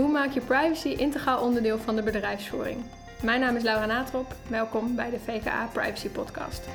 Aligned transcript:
Hoe 0.00 0.10
maak 0.10 0.32
je 0.32 0.40
privacy 0.40 0.88
integraal 0.88 1.42
onderdeel 1.42 1.78
van 1.78 1.96
de 1.96 2.02
bedrijfsvoering? 2.02 2.84
Mijn 3.22 3.40
naam 3.40 3.56
is 3.56 3.62
Laura 3.62 3.86
Natrop. 3.86 4.34
Welkom 4.48 4.94
bij 4.94 5.10
de 5.10 5.18
VKA 5.18 5.68
Privacy 5.72 6.08
Podcast. 6.08 6.68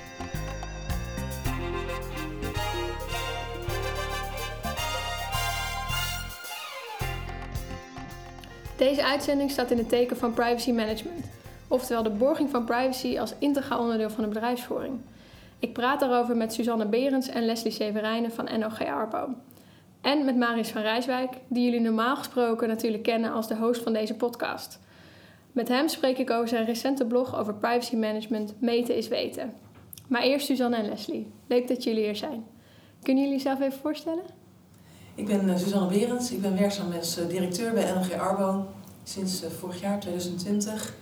Deze 8.78 9.06
uitzending 9.06 9.51
staat 9.51 9.71
in 9.71 9.78
het 9.78 9.89
teken 9.89 10.17
van 10.17 10.33
privacy 10.33 10.71
management, 10.71 11.26
oftewel 11.67 12.03
de 12.03 12.10
borging 12.10 12.49
van 12.49 12.65
privacy 12.65 13.19
als 13.19 13.33
integraal 13.39 13.79
onderdeel 13.79 14.10
van 14.10 14.23
de 14.23 14.29
bedrijfsvoering. 14.29 14.99
Ik 15.60 15.73
praat 15.73 15.99
daarover 15.99 16.38
met 16.38 16.53
Suzanne 16.53 16.85
Berends 16.85 17.27
en 17.27 17.45
Leslie 17.45 17.73
Severijnen 17.73 18.31
van 18.31 18.59
NOG 18.59 18.85
Arpo. 18.85 19.29
En 20.05 20.25
met 20.25 20.37
Marius 20.37 20.69
van 20.69 20.81
Rijswijk, 20.81 21.33
die 21.47 21.63
jullie 21.63 21.79
normaal 21.79 22.15
gesproken 22.15 22.67
natuurlijk 22.67 23.03
kennen 23.03 23.31
als 23.31 23.47
de 23.47 23.55
host 23.55 23.81
van 23.81 23.93
deze 23.93 24.13
podcast. 24.13 24.79
Met 25.51 25.67
hem 25.67 25.87
spreek 25.87 26.17
ik 26.17 26.29
over 26.29 26.47
zijn 26.47 26.65
recente 26.65 27.05
blog 27.05 27.37
over 27.37 27.53
privacy 27.53 27.95
management 27.95 28.53
Meten 28.61 28.95
is 28.95 29.07
weten. 29.07 29.53
Maar 30.07 30.21
eerst 30.21 30.45
Suzanne 30.45 30.75
en 30.75 30.89
Leslie. 30.89 31.31
Leuk 31.47 31.67
dat 31.67 31.83
jullie 31.83 32.03
hier 32.03 32.15
zijn. 32.15 32.43
Kunnen 33.01 33.23
jullie 33.23 33.37
jezelf 33.37 33.61
even 33.61 33.79
voorstellen? 33.79 34.23
Ik 35.15 35.25
ben 35.25 35.47
uh, 35.47 35.57
Suzanne 35.57 35.97
Berends. 35.97 36.31
Ik 36.31 36.41
ben 36.41 36.57
werkzaam 36.57 36.91
als 36.91 37.19
uh, 37.19 37.27
directeur 37.27 37.73
bij 37.73 37.93
NLG 37.93 38.13
Arbo 38.13 38.67
sinds 39.03 39.43
uh, 39.43 39.49
vorig 39.49 39.81
jaar, 39.81 39.99
2020. 39.99 40.93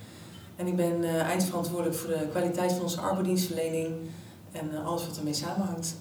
En 0.56 0.68
ik 0.68 0.76
ben 0.76 1.04
eindverantwoordelijk 1.04 1.96
voor 1.96 2.10
de 2.10 2.28
kwaliteit 2.30 2.72
van 2.72 2.82
onze 2.82 3.02
arbodienstverlening 3.02 3.96
en 4.52 4.84
alles 4.84 5.08
wat 5.08 5.18
ermee 5.18 5.34
samenhangt. 5.34 5.96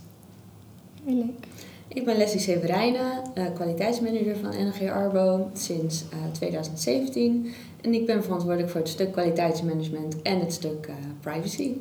Heel 1.05 1.17
leuk. 1.17 1.71
Ik 1.95 2.05
ben 2.05 2.17
Leslie 2.17 2.41
Severijnen, 2.41 3.23
kwaliteitsmanager 3.55 4.37
van 4.37 4.51
NLG 4.51 4.91
Arbo 4.91 5.51
sinds 5.53 6.05
2017. 6.33 7.55
En 7.81 7.95
ik 7.95 8.07
ben 8.07 8.23
verantwoordelijk 8.23 8.71
voor 8.71 8.81
het 8.81 8.89
stuk 8.89 9.13
kwaliteitsmanagement 9.13 10.23
en 10.23 10.41
het 10.41 10.53
stuk 10.53 10.91
privacy. 11.21 11.73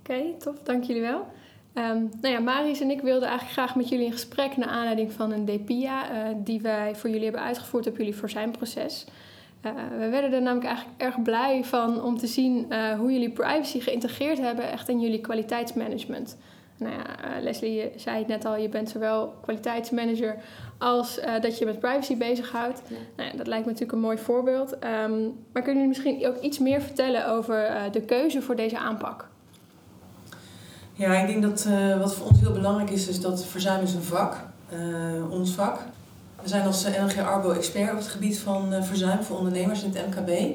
Oké, 0.00 0.22
tof. 0.38 0.54
Dank 0.62 0.84
jullie 0.84 1.02
wel. 1.02 1.26
Um, 1.74 2.10
nou 2.20 2.34
ja, 2.34 2.38
Marius 2.38 2.80
en 2.80 2.90
ik 2.90 3.00
wilden 3.00 3.28
eigenlijk 3.28 3.58
graag 3.58 3.76
met 3.76 3.88
jullie 3.88 4.04
in 4.04 4.12
gesprek 4.12 4.56
naar 4.56 4.68
aanleiding 4.68 5.12
van 5.12 5.32
een 5.32 5.44
DPIA 5.44 6.06
die 6.44 6.60
wij 6.60 6.94
voor 6.94 7.10
jullie 7.10 7.24
hebben 7.24 7.42
uitgevoerd 7.42 7.86
op 7.86 7.96
jullie 7.96 8.16
voor 8.16 8.30
zijn 8.30 8.50
proces. 8.50 9.06
We 9.98 10.08
werden 10.08 10.32
er 10.32 10.42
namelijk 10.42 10.66
eigenlijk 10.66 11.00
erg 11.02 11.22
blij 11.22 11.64
van 11.64 12.02
om 12.02 12.18
te 12.18 12.26
zien 12.26 12.66
hoe 12.98 13.12
jullie 13.12 13.30
privacy 13.30 13.80
geïntegreerd 13.80 14.38
hebben 14.38 14.70
echt 14.70 14.88
in 14.88 15.00
jullie 15.00 15.20
kwaliteitsmanagement. 15.20 16.36
Nou 16.78 16.92
ja, 16.92 17.40
Leslie, 17.40 17.74
je 17.74 17.92
zei 17.96 18.18
het 18.18 18.26
net 18.26 18.44
al, 18.44 18.56
je 18.56 18.68
bent 18.68 18.88
zowel 18.88 19.34
kwaliteitsmanager 19.42 20.36
als 20.78 21.20
dat 21.40 21.58
je 21.58 21.64
met 21.64 21.80
privacy 21.80 22.16
bezighoudt. 22.16 22.82
Ja. 22.86 22.96
Nou 23.16 23.36
dat 23.36 23.46
lijkt 23.46 23.64
me 23.64 23.70
natuurlijk 23.70 23.98
een 23.98 24.04
mooi 24.04 24.18
voorbeeld. 24.18 24.72
Um, 24.72 25.34
maar 25.52 25.62
kunnen 25.62 25.82
jullie 25.82 25.88
misschien 25.88 26.26
ook 26.26 26.40
iets 26.40 26.58
meer 26.58 26.80
vertellen 26.80 27.28
over 27.28 27.70
de 27.92 28.00
keuze 28.00 28.42
voor 28.42 28.56
deze 28.56 28.78
aanpak? 28.78 29.28
Ja, 30.92 31.20
ik 31.20 31.26
denk 31.26 31.42
dat 31.42 31.66
uh, 31.68 31.98
wat 32.00 32.14
voor 32.14 32.26
ons 32.26 32.40
heel 32.40 32.52
belangrijk 32.52 32.90
is, 32.90 33.08
is 33.08 33.20
dat 33.20 33.44
verzuim 33.44 33.82
is 33.82 33.94
een 33.94 34.02
vak, 34.02 34.36
ons 35.30 35.54
vak. 35.54 35.78
We 36.42 36.48
zijn 36.48 36.66
als 36.66 36.84
NLG 36.84 37.18
Arbo 37.18 37.50
expert 37.50 37.90
op 37.90 37.96
het 37.96 38.06
gebied 38.06 38.38
van 38.38 38.84
verzuim 38.84 39.22
voor 39.22 39.36
ondernemers 39.38 39.82
in 39.82 39.92
het 39.94 40.06
MKB. 40.06 40.54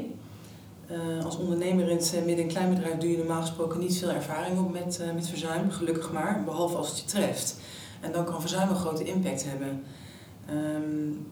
Als 1.24 1.38
ondernemer 1.38 1.90
in 1.90 1.98
het 1.98 2.22
midden- 2.26 2.46
en 2.46 2.52
kleinbedrijf 2.52 2.98
doe 2.98 3.12
je 3.12 3.18
normaal 3.18 3.42
gesproken 3.42 3.80
niet 3.80 3.98
veel 3.98 4.10
ervaring 4.10 4.60
op 4.60 4.72
met, 4.72 5.02
met 5.16 5.28
verzuim, 5.28 5.72
gelukkig 5.72 6.12
maar, 6.12 6.44
behalve 6.44 6.78
als 6.78 6.90
het 6.90 7.00
je 7.00 7.06
treft. 7.06 7.58
En 8.02 8.12
dan 8.12 8.26
kan 8.26 8.42
verzuim 8.42 8.70
een 8.70 8.76
grote 8.76 9.04
impact 9.04 9.46
hebben. 9.46 9.84
Um, 10.50 11.28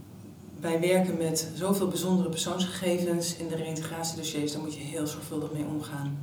wij 0.60 0.80
werken 0.80 1.18
met 1.18 1.52
zoveel 1.56 1.88
bijzondere 1.88 2.30
persoonsgegevens 2.30 3.38
in 3.38 3.48
de 3.48 3.56
reintegratiedossiers, 3.56 4.52
daar 4.52 4.62
moet 4.62 4.74
je 4.74 4.80
heel 4.80 5.08
zorgvuldig 5.08 5.52
mee 5.52 5.66
omgaan. 5.66 6.20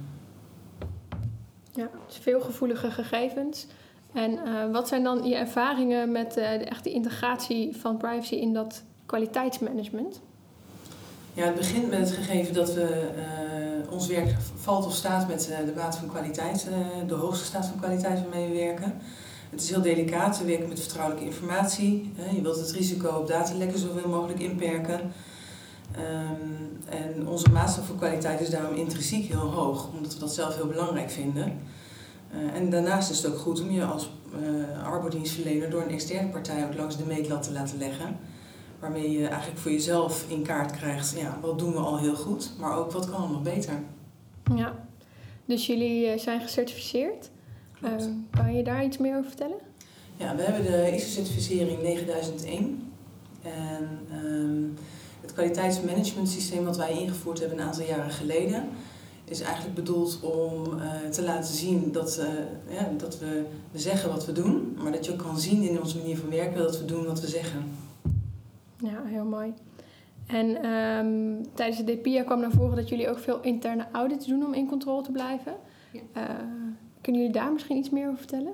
Ja, 1.72 1.91
dus 2.06 2.17
veel 2.17 2.41
gevoelige 2.41 2.91
gegevens. 2.91 3.67
En 4.12 4.38
wat 4.72 4.88
zijn 4.88 5.03
dan 5.03 5.25
je 5.25 5.34
ervaringen 5.34 6.12
met 6.12 6.34
de, 6.34 6.41
echt 6.41 6.84
de 6.84 6.91
integratie 6.91 7.77
van 7.77 7.97
privacy 7.97 8.34
in 8.34 8.53
dat 8.53 8.83
kwaliteitsmanagement? 9.06 10.21
Ja, 11.38 11.44
het 11.44 11.54
begint 11.54 11.91
met 11.91 11.99
het 11.99 12.10
gegeven 12.10 12.54
dat 12.54 12.75
we, 12.75 13.10
uh, 13.16 13.93
ons 13.93 14.06
werk 14.06 14.34
valt 14.56 14.87
of 14.87 14.94
staat 14.94 15.28
met 15.28 15.50
de 15.66 15.72
baat 15.72 15.97
van 15.97 16.09
kwaliteit, 16.09 16.69
de 17.06 17.15
hoogste 17.15 17.44
staat 17.44 17.66
van 17.66 17.78
kwaliteit 17.78 18.21
waarmee 18.21 18.49
we 18.49 18.54
werken. 18.54 18.94
Het 19.50 19.60
is 19.60 19.71
heel 19.71 19.82
delicaat, 19.82 20.38
we 20.38 20.44
werken 20.44 20.69
met 20.69 20.81
vertrouwelijke 20.81 21.26
informatie. 21.26 22.12
Je 22.34 22.43
wilt 22.43 22.56
het 22.56 22.71
risico 22.71 23.09
op 23.09 23.26
datalekken 23.26 23.78
zoveel 23.78 24.09
mogelijk 24.09 24.41
inperken. 24.41 25.00
Um, 25.00 26.78
en 26.88 27.28
onze 27.28 27.50
maatstaf 27.50 27.87
voor 27.87 27.97
kwaliteit 27.97 28.41
is 28.41 28.50
daarom 28.50 28.75
intrinsiek 28.75 29.28
heel 29.28 29.50
hoog, 29.50 29.88
omdat 29.97 30.15
we 30.15 30.20
dat 30.20 30.34
zelf 30.34 30.56
heel 30.56 30.66
belangrijk 30.66 31.10
vinden. 31.10 31.60
En 32.55 32.70
daarnaast 32.70 33.10
is 33.10 33.22
het 33.22 33.32
ook 33.32 33.38
goed 33.38 33.60
om 33.60 33.70
je 33.70 33.84
als 33.84 34.10
arbodienstverlener 34.84 35.70
door 35.70 35.82
een 35.82 35.91
externe 35.91 36.28
partij 36.28 36.65
ook 36.65 36.75
langs 36.75 36.97
de 36.97 37.05
meetlat 37.06 37.43
te 37.43 37.53
laten 37.53 37.78
leggen. 37.78 38.16
Waarmee 38.78 39.11
je 39.11 39.27
eigenlijk 39.27 39.61
voor 39.61 39.71
jezelf 39.71 40.25
in 40.28 40.43
kaart 40.43 40.71
krijgt, 40.71 41.15
ja, 41.19 41.39
wat 41.41 41.59
doen 41.59 41.72
we 41.72 41.78
al 41.78 41.99
heel 41.99 42.16
goed, 42.16 42.53
maar 42.59 42.77
ook 42.77 42.93
wat 42.93 43.11
kan 43.11 43.33
nog 43.33 43.43
beter. 43.43 43.75
Ja, 44.55 44.84
dus 45.44 45.66
jullie 45.66 46.19
zijn 46.19 46.41
gecertificeerd. 46.41 47.31
Uh, 47.84 47.91
kan 48.31 48.55
je 48.55 48.62
daar 48.62 48.84
iets 48.84 48.99
meer 48.99 49.17
over 49.17 49.28
vertellen? 49.28 49.59
Ja, 50.17 50.37
we 50.37 50.43
hebben 50.43 50.62
de 50.62 50.94
ISO-certificering 50.94 51.83
9001. 51.83 52.93
En 53.43 53.99
um, 54.25 54.75
het 55.21 55.33
kwaliteitsmanagementsysteem 55.33 56.65
wat 56.65 56.77
wij 56.77 57.00
ingevoerd 57.00 57.38
hebben 57.38 57.59
een 57.59 57.65
aantal 57.65 57.84
jaren 57.84 58.11
geleden, 58.11 58.69
is 59.25 59.41
eigenlijk 59.41 59.75
bedoeld 59.75 60.21
om 60.22 60.65
uh, 60.75 61.11
te 61.11 61.22
laten 61.22 61.55
zien 61.55 61.93
dat, 61.93 62.21
uh, 62.21 62.75
ja, 62.75 62.91
dat 62.97 63.19
we, 63.19 63.44
we 63.71 63.78
zeggen 63.78 64.11
wat 64.11 64.27
we 64.27 64.33
doen, 64.33 64.78
maar 64.83 64.93
dat 64.93 65.05
je 65.05 65.12
ook 65.12 65.19
kan 65.19 65.41
zien 65.41 65.62
in 65.62 65.81
onze 65.81 65.97
manier 65.97 66.19
van 66.19 66.31
werken 66.31 66.59
dat 66.59 66.78
we 66.78 66.84
doen 66.84 67.06
wat 67.06 67.21
we 67.21 67.27
zeggen. 67.27 67.65
Ja, 68.78 69.03
heel 69.05 69.25
mooi. 69.25 69.53
En 70.27 70.71
um, 70.71 71.43
tijdens 71.55 71.84
de 71.84 71.94
DPIA 71.94 72.22
kwam 72.22 72.41
naar 72.41 72.50
voren 72.50 72.77
dat 72.77 72.89
jullie 72.89 73.09
ook 73.09 73.19
veel 73.19 73.41
interne 73.41 73.87
audits 73.93 74.27
doen 74.27 74.47
om 74.47 74.55
in 74.55 74.69
controle 74.69 75.03
te 75.03 75.12
blijven. 75.12 75.53
Ja. 75.93 76.00
Uh, 76.16 76.22
kunnen 77.00 77.21
jullie 77.21 77.37
daar 77.37 77.53
misschien 77.53 77.77
iets 77.77 77.91
meer 77.91 78.06
over 78.06 78.19
vertellen? 78.19 78.53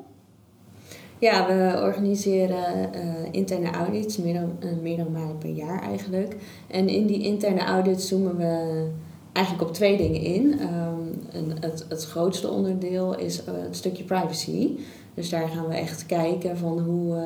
Ja, 1.19 1.47
we 1.47 1.81
organiseren 1.83 2.91
uh, 2.95 3.29
interne 3.31 3.71
audits, 3.71 4.17
meer 4.17 4.35
dan, 4.35 4.57
uh, 4.65 4.83
meerdere 4.83 5.11
malen 5.11 5.39
per 5.39 5.51
jaar 5.51 5.83
eigenlijk. 5.83 6.37
En 6.69 6.89
in 6.89 7.07
die 7.07 7.23
interne 7.23 7.61
audits 7.61 8.09
zoomen 8.09 8.37
we 8.37 8.87
eigenlijk 9.33 9.69
op 9.69 9.75
twee 9.75 9.97
dingen 9.97 10.21
in. 10.21 10.53
Um, 10.53 11.23
en 11.33 11.57
het, 11.61 11.87
het 11.89 12.05
grootste 12.05 12.51
onderdeel 12.51 13.19
is 13.19 13.41
uh, 13.41 13.55
het 13.55 13.77
stukje 13.77 14.05
privacy. 14.05 14.79
Dus 15.15 15.29
daar 15.29 15.49
gaan 15.49 15.69
we 15.69 15.75
echt 15.75 16.07
kijken 16.07 16.57
van 16.57 16.79
hoe, 16.79 17.17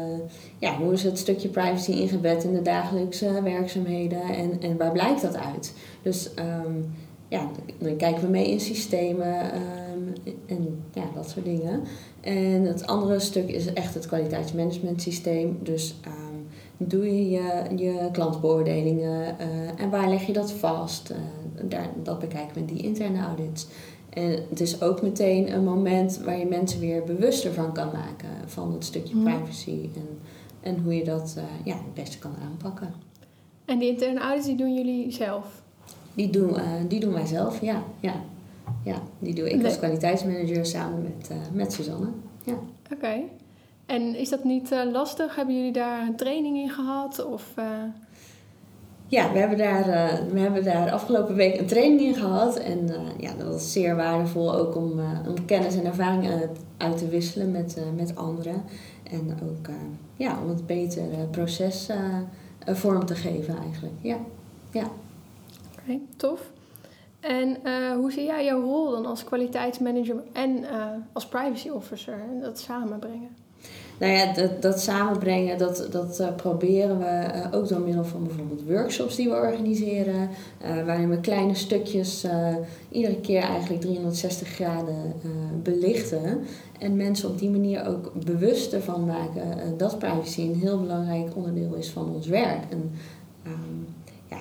ja, 0.59 0.76
hoe 0.76 0.93
is 0.93 1.03
het 1.03 1.19
stukje 1.19 1.49
privacy 1.49 1.91
ingebed 1.91 2.44
in 2.44 2.53
de 2.53 2.62
dagelijkse 2.62 3.43
werkzaamheden 3.43 4.22
en, 4.22 4.60
en 4.60 4.76
waar 4.76 4.93
blijkt 4.93 5.22
dat 5.22 5.37
uit. 5.37 5.75
Dus 6.03 6.31
um, 6.38 6.91
ja, 7.28 7.50
dan 7.78 7.97
kijken 7.97 8.22
we 8.22 8.28
mee 8.28 8.50
in 8.50 8.60
systemen 8.60 9.54
um, 9.54 10.12
en 10.47 10.84
ja, 10.93 11.04
dat 11.15 11.31
soort 11.31 11.44
dingen. 11.44 11.82
En 12.21 12.62
het 12.65 12.87
andere 12.87 13.19
stuk 13.19 13.49
is 13.49 13.72
echt 13.72 13.94
het 13.94 14.06
kwaliteitsmanagement 14.06 15.03
systeem. 15.03 15.59
Dus 15.62 15.94
um, 16.06 16.47
doe 16.76 17.05
je 17.05 17.31
je, 17.31 17.62
je 17.76 18.09
klantbeoordelingen 18.12 19.37
uh, 19.41 19.82
en 19.82 19.91
waar 19.91 20.09
leg 20.09 20.26
je 20.26 20.32
dat 20.32 20.53
vast? 20.53 21.10
Uh, 21.10 21.16
daar, 21.69 21.88
dat 22.03 22.19
bekijken 22.19 22.55
we 22.55 22.60
in 22.60 22.66
die 22.66 22.82
interne 22.82 23.20
audits. 23.20 23.66
En 24.18 24.44
het 24.48 24.60
is 24.60 24.82
ook 24.82 25.02
meteen 25.02 25.52
een 25.52 25.64
moment 25.64 26.20
waar 26.24 26.38
je 26.38 26.46
mensen 26.46 26.80
weer 26.80 27.04
bewuster 27.04 27.52
van 27.52 27.72
kan 27.72 27.90
maken 27.92 28.28
van 28.46 28.72
het 28.72 28.84
stukje 28.84 29.16
privacy 29.16 29.88
en, 29.94 30.19
en 30.60 30.82
hoe 30.82 30.94
je 30.94 31.04
dat 31.04 31.34
uh, 31.38 31.44
ja, 31.64 31.75
het 31.75 31.94
beste 31.94 32.19
kan 32.19 32.34
aanpakken. 32.43 32.94
En 33.64 33.78
die 33.78 33.88
interne 33.88 34.20
audits 34.20 34.46
die 34.46 34.56
doen 34.56 34.75
jullie 34.75 35.12
zelf? 35.12 35.62
Die 36.14 36.31
doen, 36.31 36.56
die 36.88 37.00
doen 37.00 37.12
wij 37.12 37.26
zelf, 37.26 37.60
ja. 37.60 37.82
ja. 38.00 38.14
Ja, 38.84 39.02
die 39.19 39.34
doe 39.34 39.50
ik 39.50 39.64
als 39.64 39.78
kwaliteitsmanager 39.78 40.66
samen 40.66 41.02
met, 41.02 41.31
uh, 41.32 41.37
met 41.52 41.72
Suzanne. 41.72 42.08
Ja. 42.44 42.52
Oké. 42.52 42.94
Okay. 42.94 43.25
En 43.87 44.16
is 44.16 44.28
dat 44.28 44.44
niet 44.44 44.72
uh, 44.72 44.90
lastig? 44.93 45.37
Hebben 45.37 45.56
jullie 45.56 45.72
daar 45.72 46.06
een 46.06 46.16
training 46.16 46.56
in 46.56 46.70
gehad? 46.70 47.25
Of, 47.25 47.54
uh... 47.58 47.64
Ja, 49.10 49.32
we 49.32 49.38
hebben, 49.38 49.58
daar, 49.58 49.84
we 50.31 50.40
hebben 50.40 50.64
daar 50.64 50.90
afgelopen 50.90 51.34
week 51.34 51.58
een 51.58 51.66
training 51.66 52.00
in 52.00 52.14
gehad. 52.14 52.56
En 52.58 52.88
ja, 53.19 53.34
dat 53.38 53.46
was 53.46 53.72
zeer 53.72 53.96
waardevol 53.96 54.55
ook 54.55 54.76
om, 54.76 55.00
om 55.28 55.44
kennis 55.46 55.76
en 55.76 55.84
ervaring 55.84 56.31
uit 56.76 56.99
te 56.99 57.08
wisselen 57.08 57.50
met, 57.50 57.78
met 57.96 58.16
anderen. 58.16 58.62
En 59.10 59.38
ook 59.43 59.69
ja, 60.16 60.38
om 60.43 60.49
het 60.49 60.66
betere 60.66 61.26
proces 61.31 61.88
vorm 62.66 63.06
te 63.06 63.14
geven 63.14 63.56
eigenlijk. 63.56 63.94
Ja, 64.00 64.16
ja. 64.72 64.90
Oké, 65.81 65.99
tof. 66.16 66.50
En 67.20 67.56
hoe 67.94 68.12
zie 68.12 68.25
jij 68.25 68.44
jouw 68.44 68.60
rol 68.60 68.90
dan 68.90 69.06
als 69.06 69.25
kwaliteitsmanager 69.25 70.22
en 70.32 70.64
als 71.12 71.26
privacy 71.26 71.69
officer 71.69 72.19
dat 72.40 72.58
samenbrengen? 72.58 73.37
Nou 73.98 74.12
ja, 74.12 74.32
dat, 74.32 74.62
dat 74.62 74.80
samenbrengen, 74.80 75.58
dat, 75.58 75.88
dat 75.90 76.20
uh, 76.20 76.34
proberen 76.36 76.98
we 76.98 77.04
uh, 77.04 77.58
ook 77.58 77.68
door 77.68 77.80
middel 77.80 78.04
van 78.04 78.24
bijvoorbeeld 78.24 78.64
workshops 78.66 79.16
die 79.16 79.28
we 79.28 79.34
organiseren, 79.34 80.28
uh, 80.64 80.84
waarin 80.84 81.10
we 81.10 81.20
kleine 81.20 81.54
stukjes 81.54 82.26
iedere 82.90 83.20
keer 83.20 83.42
eigenlijk 83.42 83.80
360 83.80 84.48
graden 84.48 85.14
belichten. 85.62 86.40
En 86.78 86.96
mensen 86.96 87.28
op 87.28 87.38
die 87.38 87.50
manier 87.50 87.86
ook 87.86 88.12
bewust 88.24 88.72
ervan 88.72 89.04
maken 89.04 89.76
dat 89.76 89.98
privacy 89.98 90.40
een 90.40 90.60
heel 90.60 90.80
belangrijk 90.80 91.36
onderdeel 91.36 91.74
is 91.74 91.88
van 91.88 92.14
ons 92.14 92.26
werk. 92.26 92.62
En 92.70 92.90
um, 93.46 93.86
ja, 94.30 94.40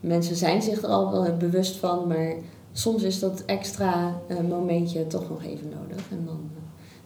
mensen 0.00 0.36
zijn 0.36 0.62
zich 0.62 0.82
er 0.82 0.88
al 0.88 1.10
wel 1.10 1.36
bewust 1.36 1.76
van, 1.76 2.08
maar 2.08 2.34
soms 2.72 3.02
is 3.02 3.18
dat 3.18 3.42
extra 3.46 4.20
momentje 4.48 5.06
toch 5.06 5.28
nog 5.28 5.44
even 5.44 5.68
nodig. 5.68 6.04
En 6.10 6.22
dan 6.24 6.45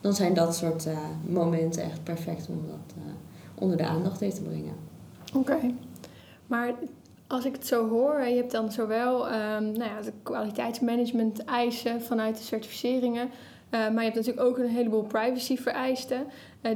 dan 0.00 0.14
zijn 0.14 0.34
dat 0.34 0.54
soort 0.54 0.86
uh, 0.86 0.98
momenten 1.26 1.82
echt 1.82 2.02
perfect 2.02 2.48
om 2.48 2.60
dat 2.66 2.94
uh, 2.98 3.12
onder 3.54 3.76
de 3.76 3.86
aandacht 3.86 4.18
te 4.18 4.42
brengen. 4.42 4.74
Oké, 5.34 5.74
maar 6.46 6.74
als 7.26 7.44
ik 7.44 7.52
het 7.52 7.66
zo 7.66 7.88
hoor, 7.88 8.20
je 8.20 8.36
hebt 8.36 8.52
dan 8.52 8.72
zowel 8.72 9.26
um, 9.26 9.72
nou 9.72 9.84
ja, 9.84 10.00
de 10.02 10.12
kwaliteitsmanagement 10.22 11.44
eisen 11.44 12.02
vanuit 12.02 12.36
de 12.36 12.42
certificeringen, 12.42 13.26
uh, 13.26 13.70
maar 13.70 14.04
je 14.04 14.10
hebt 14.10 14.14
natuurlijk 14.14 14.46
ook 14.46 14.58
een 14.58 14.68
heleboel 14.68 15.02
privacy 15.02 15.56
vereisten 15.56 16.26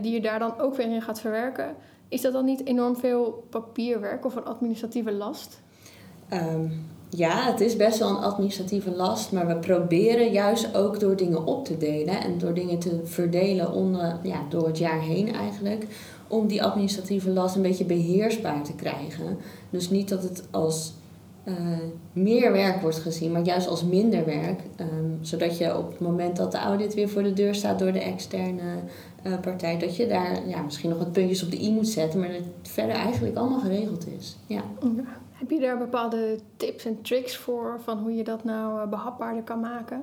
die 0.00 0.12
je 0.12 0.20
daar 0.20 0.38
dan 0.38 0.58
ook 0.58 0.76
weer 0.76 0.86
in 0.86 1.02
gaat 1.02 1.20
verwerken. 1.20 1.74
Is 2.08 2.20
dat 2.20 2.32
dan 2.32 2.44
niet 2.44 2.66
enorm 2.66 2.96
veel 2.96 3.46
papierwerk 3.50 4.24
of 4.24 4.36
een 4.36 4.44
administratieve 4.44 5.12
last? 5.12 5.60
Um, 6.32 6.86
ja, 7.08 7.50
het 7.50 7.60
is 7.60 7.76
best 7.76 7.98
wel 7.98 8.08
een 8.08 8.22
administratieve 8.22 8.90
last, 8.90 9.32
maar 9.32 9.46
we 9.46 9.56
proberen 9.56 10.32
juist 10.32 10.76
ook 10.76 11.00
door 11.00 11.16
dingen 11.16 11.46
op 11.46 11.64
te 11.64 11.76
delen 11.76 12.20
en 12.20 12.38
door 12.38 12.54
dingen 12.54 12.78
te 12.78 13.00
verdelen 13.04 13.72
onder, 13.72 14.18
ja, 14.22 14.42
door 14.48 14.66
het 14.66 14.78
jaar 14.78 15.00
heen 15.00 15.34
eigenlijk, 15.34 15.86
om 16.28 16.46
die 16.46 16.62
administratieve 16.62 17.30
last 17.30 17.56
een 17.56 17.62
beetje 17.62 17.84
beheersbaar 17.84 18.62
te 18.62 18.74
krijgen. 18.74 19.36
Dus 19.70 19.90
niet 19.90 20.08
dat 20.08 20.22
het 20.22 20.42
als 20.50 20.92
uh, 21.44 21.54
meer 22.12 22.52
werk 22.52 22.80
wordt 22.80 22.98
gezien, 22.98 23.32
maar 23.32 23.44
juist 23.44 23.68
als 23.68 23.84
minder 23.84 24.24
werk. 24.24 24.60
Um, 24.80 25.18
zodat 25.20 25.58
je 25.58 25.78
op 25.78 25.90
het 25.90 26.00
moment 26.00 26.36
dat 26.36 26.52
de 26.52 26.58
audit 26.58 26.94
weer 26.94 27.08
voor 27.08 27.22
de 27.22 27.32
deur 27.32 27.54
staat 27.54 27.78
door 27.78 27.92
de 27.92 28.00
externe 28.00 28.62
uh, 29.26 29.40
partij, 29.40 29.78
dat 29.78 29.96
je 29.96 30.06
daar 30.06 30.48
ja, 30.48 30.62
misschien 30.62 30.90
nog 30.90 30.98
wat 30.98 31.12
puntjes 31.12 31.44
op 31.44 31.50
de 31.50 31.62
i 31.62 31.72
moet 31.72 31.88
zetten, 31.88 32.20
maar 32.20 32.28
dat 32.28 32.36
het 32.36 32.68
verder 32.68 32.96
eigenlijk 32.96 33.36
allemaal 33.36 33.60
geregeld 33.60 34.06
is. 34.18 34.36
Ja. 34.46 34.62
Heb 35.44 35.52
je 35.52 35.60
daar 35.60 35.78
bepaalde 35.78 36.38
tips 36.56 36.84
en 36.84 37.02
tricks 37.02 37.36
voor 37.36 37.80
van 37.82 37.98
hoe 37.98 38.14
je 38.14 38.24
dat 38.24 38.44
nou 38.44 38.80
uh, 38.80 38.88
behapbaarder 38.88 39.42
kan 39.42 39.60
maken? 39.60 40.02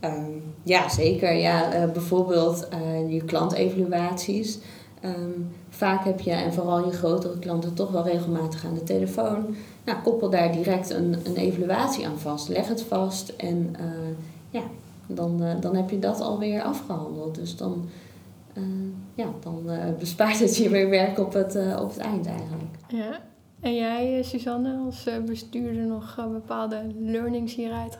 Um, 0.00 0.42
ja, 0.62 0.88
zeker. 0.88 1.32
Ja, 1.32 1.74
uh, 1.74 1.92
bijvoorbeeld 1.92 2.68
uh, 2.72 3.12
je 3.12 3.24
klantevaluaties. 3.24 4.58
Um, 5.04 5.50
vaak 5.68 6.04
heb 6.04 6.20
je, 6.20 6.30
en 6.30 6.52
vooral 6.52 6.84
je 6.84 6.92
grotere 6.92 7.38
klanten, 7.38 7.74
toch 7.74 7.90
wel 7.90 8.04
regelmatig 8.04 8.64
aan 8.64 8.74
de 8.74 8.82
telefoon. 8.82 9.54
Nou, 9.84 9.98
koppel 10.02 10.30
daar 10.30 10.52
direct 10.52 10.90
een, 10.90 11.16
een 11.24 11.36
evaluatie 11.36 12.06
aan 12.06 12.18
vast. 12.18 12.48
Leg 12.48 12.68
het 12.68 12.82
vast 12.82 13.28
en 13.28 13.76
ja, 14.50 14.62
dan, 15.06 15.42
dan 15.60 15.76
heb 15.76 15.90
je 15.90 15.98
dat 15.98 16.20
alweer 16.20 16.62
afgehandeld. 16.62 17.34
Dus 17.34 17.56
dan, 17.56 17.88
ja, 19.14 19.26
dan 19.40 19.66
bespaart 19.98 20.38
het 20.38 20.56
je 20.56 20.68
weer 20.68 20.88
werk 20.88 21.18
op 21.18 21.32
het, 21.32 21.58
op 21.80 21.88
het 21.88 21.98
eind 21.98 22.26
eigenlijk. 22.26 22.74
Ja. 22.88 23.20
En 23.64 23.74
jij, 23.74 24.18
eh, 24.18 24.24
Suzanne, 24.24 24.78
als 24.86 25.06
eh, 25.06 25.18
bestuurder 25.18 25.82
nog 25.82 26.14
eh, 26.18 26.28
bepaalde 26.28 26.82
learnings 26.98 27.54
hieruit? 27.54 27.98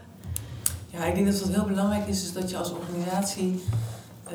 Ja, 0.90 1.04
ik 1.04 1.14
denk 1.14 1.26
dat 1.26 1.40
wat 1.40 1.54
heel 1.54 1.64
belangrijk 1.64 2.06
is, 2.06 2.22
is 2.22 2.32
dat 2.32 2.50
je 2.50 2.56
als 2.56 2.72
organisatie 2.72 3.62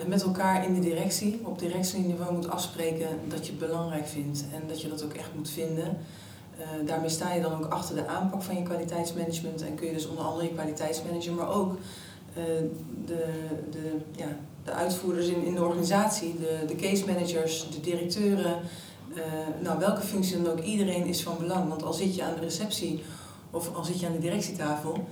met 0.08 0.24
elkaar 0.24 0.66
in 0.66 0.74
de 0.74 0.80
directie, 0.80 1.40
op 1.44 1.60
directieniveau 1.60 2.34
moet 2.34 2.50
afspreken 2.50 3.08
dat 3.28 3.46
je 3.46 3.52
het 3.52 3.60
belangrijk 3.60 4.08
vindt 4.08 4.46
en 4.54 4.62
dat 4.68 4.82
je 4.82 4.90
dat 4.90 5.04
ook 5.04 5.14
echt 5.14 5.30
moet 5.36 5.50
vinden. 5.50 5.98
daarmee 6.86 7.10
sta 7.10 7.34
je 7.34 7.42
dan 7.42 7.54
ook 7.54 7.72
achter 7.72 7.96
de 7.96 8.08
aanpak 8.08 8.42
van 8.42 8.56
je 8.56 8.64
kwaliteitsmanagement 8.64 9.62
en 9.62 9.76
kun 9.76 9.88
je 9.88 9.94
dus 9.94 10.08
onder 10.08 10.24
andere 10.24 10.48
je 10.48 10.54
kwaliteitsmanager, 10.54 11.34
maar 11.34 11.50
ook 11.50 11.78
de, 13.06 13.30
de, 13.72 13.96
ja, 14.16 14.28
de 14.64 14.72
uitvoerders 14.72 15.28
in, 15.28 15.46
in 15.46 15.56
de 15.56 15.64
organisatie, 15.64 16.36
de, 16.40 16.66
de 16.68 16.76
case 16.76 17.06
managers, 17.06 17.70
de 17.70 17.80
directeuren, 17.80 18.56
uh, 19.16 19.24
nou, 19.60 19.80
welke 19.80 20.02
functie 20.02 20.42
dan 20.42 20.52
ook, 20.52 20.60
iedereen 20.60 21.06
is 21.06 21.24
van 21.24 21.38
belang. 21.40 21.70
Want 21.70 21.84
al 21.84 21.94
zit 21.94 22.16
je 22.16 22.24
aan 22.24 22.34
de 22.34 22.40
receptie 22.40 23.04
of 23.52 23.76
al 23.76 23.84
zit 23.84 24.00
je 24.00 24.06
aan 24.06 24.12
de 24.12 24.20
directietafel, 24.20 25.08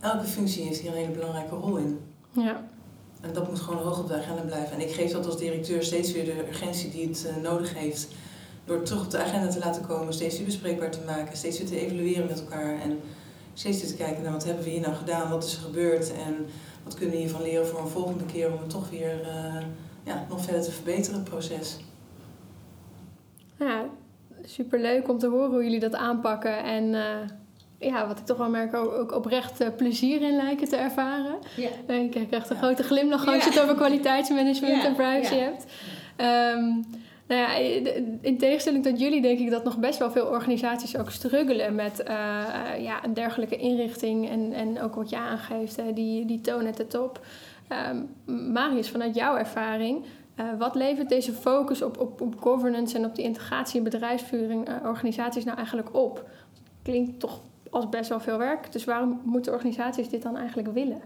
elke 0.00 0.24
functie 0.24 0.64
heeft 0.64 0.80
hier 0.80 0.90
een 0.90 0.96
hele 0.96 1.12
belangrijke 1.12 1.54
rol 1.54 1.76
in. 1.76 1.98
Ja. 2.30 2.64
En 3.20 3.32
dat 3.32 3.48
moet 3.48 3.60
gewoon 3.60 3.82
hoog 3.82 3.98
op 3.98 4.08
de 4.08 4.14
agenda 4.14 4.42
blijven. 4.42 4.72
En 4.72 4.80
ik 4.80 4.94
geef 4.94 5.12
dat 5.12 5.26
als 5.26 5.38
directeur 5.38 5.82
steeds 5.82 6.12
weer 6.12 6.24
de 6.24 6.48
urgentie 6.48 6.90
die 6.90 7.08
het 7.08 7.26
uh, 7.26 7.42
nodig 7.42 7.74
heeft. 7.74 8.08
Door 8.64 8.82
terug 8.82 9.04
op 9.04 9.10
de 9.10 9.18
agenda 9.18 9.48
te 9.48 9.58
laten 9.58 9.86
komen, 9.86 10.14
steeds 10.14 10.36
weer 10.36 10.44
bespreekbaar 10.44 10.90
te 10.90 11.00
maken, 11.06 11.36
steeds 11.36 11.58
weer 11.58 11.66
te 11.66 11.80
evalueren 11.80 12.26
met 12.26 12.40
elkaar. 12.40 12.80
En 12.80 13.00
steeds 13.54 13.80
weer 13.80 13.90
te 13.90 13.96
kijken 13.96 14.22
naar 14.22 14.32
wat 14.32 14.44
hebben 14.44 14.64
we 14.64 14.70
hier 14.70 14.80
nou 14.80 14.94
gedaan, 14.94 15.30
wat 15.30 15.44
is 15.44 15.54
er 15.54 15.60
gebeurd 15.60 16.12
en 16.12 16.46
wat 16.84 16.94
kunnen 16.94 17.14
we 17.14 17.20
hiervan 17.20 17.42
leren 17.42 17.66
voor 17.66 17.80
een 17.80 17.88
volgende 17.88 18.24
keer 18.24 18.52
om 18.52 18.58
het 18.58 18.70
toch 18.70 18.90
weer 18.90 19.20
uh, 19.20 19.62
ja, 20.02 20.26
nog 20.28 20.44
verder 20.44 20.62
te 20.62 20.70
verbeteren, 20.70 21.18
het 21.18 21.28
proces. 21.28 21.76
Ja, 23.58 23.84
superleuk 24.44 25.08
om 25.08 25.18
te 25.18 25.26
horen 25.26 25.50
hoe 25.50 25.62
jullie 25.62 25.80
dat 25.80 25.94
aanpakken. 25.94 26.62
En 26.64 26.84
uh, 26.84 27.02
ja, 27.78 28.06
wat 28.06 28.18
ik 28.18 28.24
toch 28.24 28.36
wel 28.36 28.48
merk, 28.48 28.74
ook, 28.74 28.92
ook 28.92 29.14
oprecht 29.14 29.60
uh, 29.60 29.68
plezier 29.76 30.22
in 30.22 30.36
lijken 30.36 30.68
te 30.68 30.76
ervaren. 30.76 31.34
Ja. 31.56 31.68
Uh, 31.86 32.02
ik 32.02 32.10
krijg 32.10 32.30
echt 32.30 32.50
een 32.50 32.56
grote 32.56 32.82
glimlach 32.82 33.26
als 33.26 33.44
je 33.44 33.50
het 33.50 33.60
over 33.60 33.74
kwaliteitsmanagement 33.74 34.84
en 34.84 34.94
privacy 34.94 35.34
hebt. 35.34 35.66
Um, 36.56 36.84
nou 37.26 37.40
ja, 37.40 37.54
in 38.20 38.38
tegenstelling 38.38 38.84
tot 38.84 39.00
jullie 39.00 39.22
denk 39.22 39.38
ik 39.38 39.50
dat 39.50 39.64
nog 39.64 39.78
best 39.78 39.98
wel 39.98 40.10
veel 40.10 40.26
organisaties 40.26 40.96
ook 40.96 41.10
struggelen 41.10 41.74
met 41.74 42.00
uh, 42.00 42.14
ja, 42.78 43.04
een 43.04 43.14
dergelijke 43.14 43.56
inrichting. 43.56 44.28
En, 44.28 44.52
en 44.52 44.80
ook 44.80 44.94
wat 44.94 45.10
je 45.10 45.16
aangeeft, 45.16 45.76
hè, 45.76 45.92
die, 45.92 46.24
die 46.24 46.40
toon 46.40 46.66
at 46.66 46.76
de 46.76 46.86
top. 46.86 47.20
Um, 48.26 48.52
Marius, 48.52 48.90
vanuit 48.90 49.14
jouw 49.14 49.36
ervaring, 49.36 50.04
uh, 50.38 50.44
wat 50.58 50.74
levert 50.74 51.08
deze 51.08 51.32
focus 51.32 51.82
op, 51.82 51.98
op, 51.98 52.20
op 52.20 52.40
governance 52.40 52.96
en 52.96 53.04
op 53.04 53.14
die 53.14 53.24
integratie 53.24 53.78
in 53.78 53.84
bedrijfsvoering 53.84 54.68
uh, 54.68 54.74
organisaties 54.84 55.44
nou 55.44 55.56
eigenlijk 55.56 55.94
op? 55.94 56.28
Klinkt 56.82 57.20
toch 57.20 57.40
als 57.70 57.88
best 57.88 58.08
wel 58.08 58.20
veel 58.20 58.38
werk. 58.38 58.72
Dus 58.72 58.84
waarom 58.84 59.20
moeten 59.24 59.52
organisaties 59.52 60.08
dit 60.08 60.22
dan 60.22 60.36
eigenlijk 60.36 60.72
willen? 60.72 61.00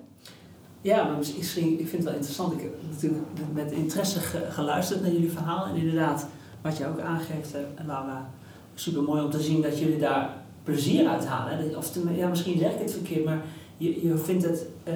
Ja, 0.81 1.05
maar 1.05 1.17
misschien, 1.17 1.73
ik 1.73 1.88
vind 1.88 1.93
het 1.93 2.05
wel 2.05 2.14
interessant. 2.14 2.52
Ik 2.52 2.61
heb 2.61 2.75
natuurlijk 2.90 3.23
met 3.52 3.73
interesse 3.73 4.20
geluisterd 4.50 5.02
naar 5.02 5.11
jullie 5.11 5.31
verhaal. 5.31 5.66
En 5.66 5.76
inderdaad, 5.76 6.26
wat 6.62 6.76
je 6.76 6.87
ook 6.87 7.00
aangeeft, 7.00 7.54
en 7.54 7.87
Laura, 7.87 8.30
super 8.75 9.02
mooi 9.02 9.23
om 9.23 9.30
te 9.30 9.40
zien 9.40 9.62
dat 9.62 9.78
jullie 9.78 9.99
daar 9.99 10.35
plezier 10.62 11.06
uit 11.06 11.26
halen. 11.26 11.76
Of 11.76 11.95
ja, 12.14 12.28
misschien 12.28 12.59
zeg 12.59 12.73
ik 12.73 12.80
het 12.80 12.92
verkeerd, 12.92 13.25
maar 13.25 13.42
je, 13.82 14.06
je 14.06 14.16
vindt 14.16 14.44
het 14.44 14.66
uh, 14.88 14.94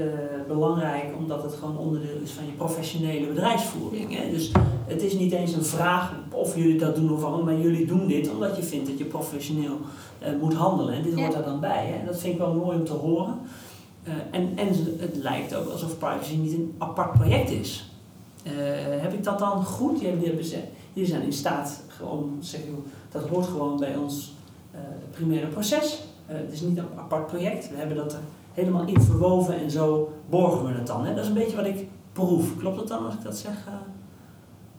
belangrijk 0.49 1.05
omdat 1.19 1.43
het 1.43 1.55
gewoon 1.55 1.79
onderdeel 1.79 2.17
is 2.23 2.31
van 2.31 2.47
je 2.47 2.53
professionele 2.53 3.27
bedrijfsvoering. 3.27 4.17
Hè? 4.17 4.31
Dus 4.31 4.53
het 4.87 5.03
is 5.03 5.13
niet 5.13 5.33
eens 5.33 5.53
een 5.53 5.65
vraag 5.65 6.13
of 6.31 6.57
jullie 6.57 6.79
dat 6.79 6.97
doen 6.97 7.13
of 7.13 7.21
waarom, 7.21 7.45
maar 7.45 7.59
jullie 7.59 7.87
doen 7.87 8.07
dit 8.07 8.31
omdat 8.31 8.57
je 8.57 8.63
vindt 8.63 8.89
dat 8.89 8.99
je 8.99 9.05
professioneel 9.05 9.79
uh, 10.23 10.29
moet 10.41 10.55
handelen. 10.55 10.95
En 10.95 11.03
dit 11.03 11.15
hoort 11.15 11.33
daar 11.33 11.45
dan 11.45 11.61
bij. 11.61 11.87
Hè? 11.87 11.99
En 11.99 12.07
dat 12.07 12.19
vind 12.19 12.33
ik 12.33 12.41
wel 12.41 12.55
mooi 12.55 12.79
om 12.79 12.85
te 12.85 12.93
horen. 12.93 13.39
Uh, 14.05 14.13
en, 14.31 14.53
en 14.57 14.69
het 14.99 15.17
lijkt 15.17 15.55
ook 15.55 15.69
alsof 15.69 15.99
privacy 15.99 16.37
niet 16.37 16.53
een 16.53 16.75
apart 16.79 17.13
project 17.13 17.51
is. 17.51 17.91
heb 19.01 19.13
ik 19.13 19.25
dat 19.25 19.39
dan 19.39 19.65
goed? 19.65 20.01
Jullie, 20.01 21.07
zijn 21.07 21.23
in 21.23 21.33
staat 21.33 21.83
om 22.03 22.37
zeg 22.41 22.61
je, 22.61 22.75
dat 23.11 23.29
hoort 23.29 23.47
gewoon 23.47 23.79
bij 23.79 23.97
ons 23.97 24.35
primaire 25.11 25.47
proces. 25.47 26.03
het 26.27 26.53
is 26.53 26.61
niet 26.61 26.79
een 26.79 26.89
apart 26.97 27.27
project. 27.27 27.71
We 27.71 27.77
hebben 27.77 27.97
dat 27.97 28.13
er 28.13 28.21
helemaal 28.57 28.87
in 28.87 29.01
verwoven 29.01 29.61
en 29.61 29.71
zo 29.71 30.13
borgen 30.31 30.67
we 30.67 30.73
het 30.73 30.87
dan. 30.87 31.05
Hè? 31.05 31.15
Dat 31.15 31.23
is 31.23 31.29
een 31.29 31.35
beetje 31.35 31.57
wat 31.57 31.67
ik 31.67 31.89
proef. 32.13 32.57
Klopt 32.57 32.79
het 32.79 32.89
dan 32.89 33.05
als 33.05 33.15
ik 33.15 33.23
dat 33.23 33.37
zeg? 33.37 33.67
Uh... 33.67 33.75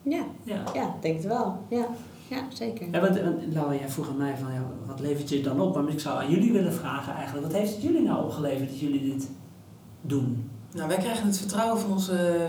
Ja. 0.01 0.23
ja, 0.43 0.63
ja, 0.73 0.95
denk 1.01 1.15
het 1.15 1.25
wel. 1.25 1.57
Ja, 1.69 1.87
ja 2.27 2.45
zeker. 2.53 2.87
Ja, 2.91 2.99
want, 2.99 3.19
Laura, 3.53 3.75
jij 3.75 3.89
vroeg 3.89 4.09
aan 4.09 4.17
mij 4.17 4.37
van, 4.37 4.53
ja, 4.53 4.65
wat 4.85 4.99
levert 4.99 5.29
je 5.29 5.41
dan 5.41 5.61
op? 5.61 5.75
Maar 5.75 5.89
ik 5.89 5.99
zou 5.99 6.19
aan 6.19 6.29
jullie 6.29 6.51
willen 6.51 6.73
vragen 6.73 7.13
eigenlijk, 7.13 7.45
wat 7.45 7.55
heeft 7.55 7.73
het 7.73 7.81
jullie 7.81 8.01
nou 8.01 8.23
opgeleverd 8.23 8.69
dat 8.69 8.79
jullie 8.79 9.13
dit 9.13 9.29
doen? 10.01 10.49
Nou, 10.71 10.87
wij 10.87 10.97
krijgen 10.97 11.27
het 11.27 11.37
vertrouwen 11.37 11.79
van 11.79 11.91
onze 11.91 12.47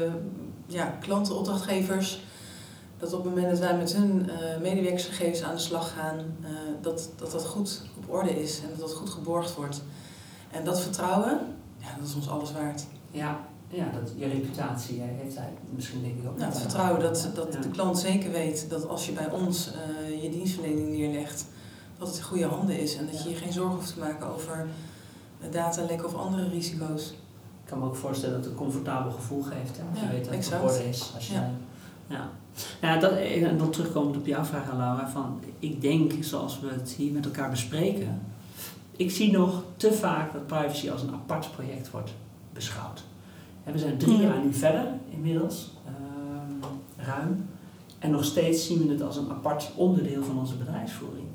ja, 0.66 0.96
klanten, 1.00 1.36
opdrachtgevers, 1.36 2.22
dat 2.98 3.12
op 3.12 3.24
het 3.24 3.34
moment 3.34 3.50
dat 3.50 3.58
wij 3.58 3.76
met 3.76 3.94
hun 3.94 4.26
uh, 4.26 4.60
medewerkersgegevens 4.62 5.42
aan 5.42 5.54
de 5.54 5.60
slag 5.60 5.92
gaan, 5.92 6.18
uh, 6.18 6.48
dat, 6.80 7.10
dat 7.16 7.30
dat 7.30 7.46
goed 7.46 7.82
op 7.96 8.14
orde 8.14 8.42
is 8.42 8.60
en 8.62 8.68
dat 8.70 8.80
dat 8.80 8.94
goed 8.94 9.10
geborgd 9.10 9.54
wordt. 9.54 9.82
En 10.50 10.64
dat 10.64 10.80
vertrouwen, 10.80 11.38
ja, 11.78 11.86
dat 11.98 12.08
is 12.08 12.14
ons 12.14 12.28
alles 12.28 12.52
waard. 12.52 12.86
Ja, 13.10 13.40
ja 13.68 13.90
dat, 14.00 14.12
je 14.16 14.26
reputatie 14.26 15.00
heeft 15.00 15.36
hij 15.36 15.52
misschien 15.74 16.02
denk 16.02 16.16
ik 16.16 16.28
ook. 16.28 16.38
Nou, 16.38 16.50
het 16.50 16.60
vertrouwen 16.60 17.02
dat, 17.02 17.30
dat 17.34 17.52
de 17.52 17.68
klant 17.68 17.98
zeker 17.98 18.30
weet 18.30 18.70
dat 18.70 18.88
als 18.88 19.06
je 19.06 19.12
bij 19.12 19.30
ons 19.30 19.70
uh, 20.10 20.22
je 20.22 20.30
dienstverlening 20.30 20.88
neerlegt, 20.88 21.46
dat 21.98 22.08
het 22.08 22.16
in 22.16 22.22
goede 22.22 22.46
handen 22.46 22.78
is 22.80 22.96
en 22.96 23.06
dat 23.06 23.22
je 23.22 23.28
je 23.28 23.36
geen 23.36 23.52
zorgen 23.52 23.74
hoeft 23.74 23.94
te 23.94 24.00
maken 24.00 24.26
over 24.26 24.66
datalek 25.50 26.04
of 26.04 26.14
andere 26.14 26.48
risico's. 26.48 27.10
Ik 27.62 27.74
kan 27.74 27.78
me 27.78 27.86
ook 27.86 27.96
voorstellen 27.96 28.34
dat 28.34 28.44
het 28.44 28.52
een 28.52 28.58
comfortabel 28.58 29.12
gevoel 29.12 29.42
geeft. 29.42 29.76
Hè? 29.76 29.82
Als 29.90 30.00
je 30.00 30.08
weet 30.08 30.24
dat 30.24 30.34
het 30.34 30.54
op 30.54 30.68
orde 30.68 30.88
is. 30.88 31.12
Als 31.14 31.28
je 31.28 31.34
Ja. 32.06 32.30
Ja, 32.80 32.96
dat, 32.96 33.12
en 33.12 33.58
dan 33.58 33.70
terugkomend 33.70 34.16
op 34.16 34.26
jouw 34.26 34.44
vraag 34.44 34.72
Laura, 34.76 35.08
van 35.08 35.40
ik 35.58 35.80
denk 35.80 36.12
zoals 36.20 36.60
we 36.60 36.68
het 36.68 36.90
hier 36.90 37.12
met 37.12 37.24
elkaar 37.24 37.50
bespreken, 37.50 38.20
ik 38.98 39.10
zie 39.10 39.32
nog 39.32 39.62
te 39.76 39.92
vaak 39.92 40.32
dat 40.32 40.46
privacy 40.46 40.90
als 40.90 41.02
een 41.02 41.12
apart 41.12 41.48
project 41.52 41.90
wordt 41.90 42.10
beschouwd. 42.52 43.02
En 43.64 43.72
we 43.72 43.78
zijn 43.78 43.98
drie 43.98 44.16
Ja. 44.16 44.22
jaar 44.22 44.44
nu 44.44 44.52
verder 44.54 44.86
inmiddels, 45.10 45.70
ehm, 45.86 46.70
ruim, 47.06 47.46
en 47.98 48.10
nog 48.10 48.24
steeds 48.24 48.66
zien 48.66 48.86
we 48.86 48.92
het 48.92 49.02
als 49.02 49.16
een 49.16 49.30
apart 49.30 49.70
onderdeel 49.74 50.22
van 50.22 50.38
onze 50.38 50.54
bedrijfsvoering. 50.56 51.26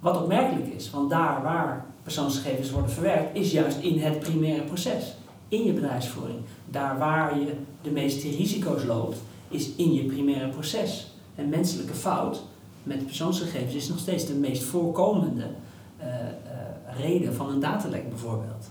Wat 0.00 0.22
opmerkelijk 0.22 0.66
is, 0.74 0.90
want 0.90 1.10
daar 1.10 1.42
waar 1.42 1.84
persoonsgegevens 2.02 2.70
worden 2.70 2.90
verwerkt, 2.90 3.36
is 3.36 3.50
juist 3.52 3.78
in 3.78 3.98
het 3.98 4.18
primaire 4.18 4.62
proces, 4.62 5.14
in 5.48 5.64
je 5.64 5.72
bedrijfsvoering. 5.72 6.38
Daar 6.70 6.98
waar 6.98 7.38
je 7.38 7.52
de 7.82 7.90
meeste 7.90 8.28
risico's 8.28 8.84
loopt, 8.84 9.18
is 9.48 9.74
in 9.76 9.92
je 9.94 10.04
primaire 10.04 10.48
proces. 10.48 11.12
En 11.34 11.48
menselijke 11.48 11.94
fout 11.94 12.42
met 12.82 13.06
persoonsgegevens 13.06 13.74
is 13.74 13.88
nog 13.88 13.98
steeds 13.98 14.26
de 14.26 14.34
meest 14.34 14.62
voorkomende 14.62 15.44
reden 16.96 17.34
van 17.34 17.48
een 17.48 17.60
datalek 17.60 18.08
bijvoorbeeld. 18.08 18.70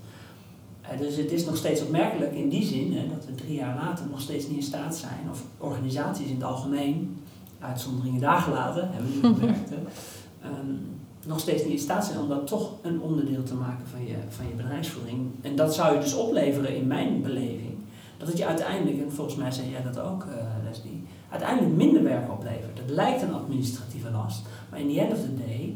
Eh, 0.83 0.99
dus 0.99 1.15
het 1.15 1.31
is 1.31 1.45
nog 1.45 1.57
steeds 1.57 1.81
opmerkelijk 1.81 2.33
in 2.33 2.49
die 2.49 2.65
zin 2.65 2.93
hè, 2.93 3.07
dat 3.07 3.25
we 3.25 3.35
drie 3.35 3.55
jaar 3.55 3.75
later 3.75 4.05
nog 4.09 4.21
steeds 4.21 4.47
niet 4.47 4.57
in 4.57 4.63
staat 4.63 4.95
zijn, 4.95 5.29
of 5.31 5.43
organisaties 5.57 6.27
in 6.27 6.35
het 6.35 6.43
algemeen, 6.43 7.17
uitzonderingen 7.59 8.21
daar 8.21 8.41
gelaten, 8.41 8.89
hebben 8.91 9.11
we 9.21 9.27
nu 9.27 9.33
gemerkt, 9.39 9.69
hè, 9.69 9.75
ehm, 10.41 10.75
nog 11.25 11.39
steeds 11.39 11.63
niet 11.63 11.71
in 11.71 11.79
staat 11.79 12.05
zijn 12.05 12.19
om 12.19 12.27
dat 12.27 12.47
toch 12.47 12.71
een 12.81 13.01
onderdeel 13.01 13.43
te 13.43 13.53
maken 13.53 13.87
van 13.87 14.05
je, 14.05 14.15
van 14.29 14.47
je 14.47 14.53
bedrijfsvoering. 14.53 15.19
En 15.41 15.55
dat 15.55 15.75
zou 15.75 15.93
je 15.93 15.99
dus 15.99 16.15
opleveren 16.15 16.75
in 16.75 16.87
mijn 16.87 17.21
beleving, 17.21 17.75
dat 18.17 18.27
het 18.27 18.37
je 18.37 18.45
uiteindelijk, 18.45 19.01
en 19.01 19.11
volgens 19.11 19.35
mij 19.35 19.51
zei 19.51 19.69
jij 19.69 19.83
dat 19.83 19.99
ook, 19.99 20.23
eh, 20.23 20.45
Leslie, 20.63 21.03
uiteindelijk 21.29 21.75
minder 21.75 22.03
werk 22.03 22.31
oplevert. 22.31 22.79
Het 22.79 22.89
lijkt 22.89 23.21
een 23.21 23.33
administratieve 23.33 24.11
last, 24.11 24.41
maar 24.69 24.79
in 24.79 24.93
the 24.93 24.99
end 24.99 25.11
of 25.11 25.19
the 25.19 25.35
day 25.35 25.75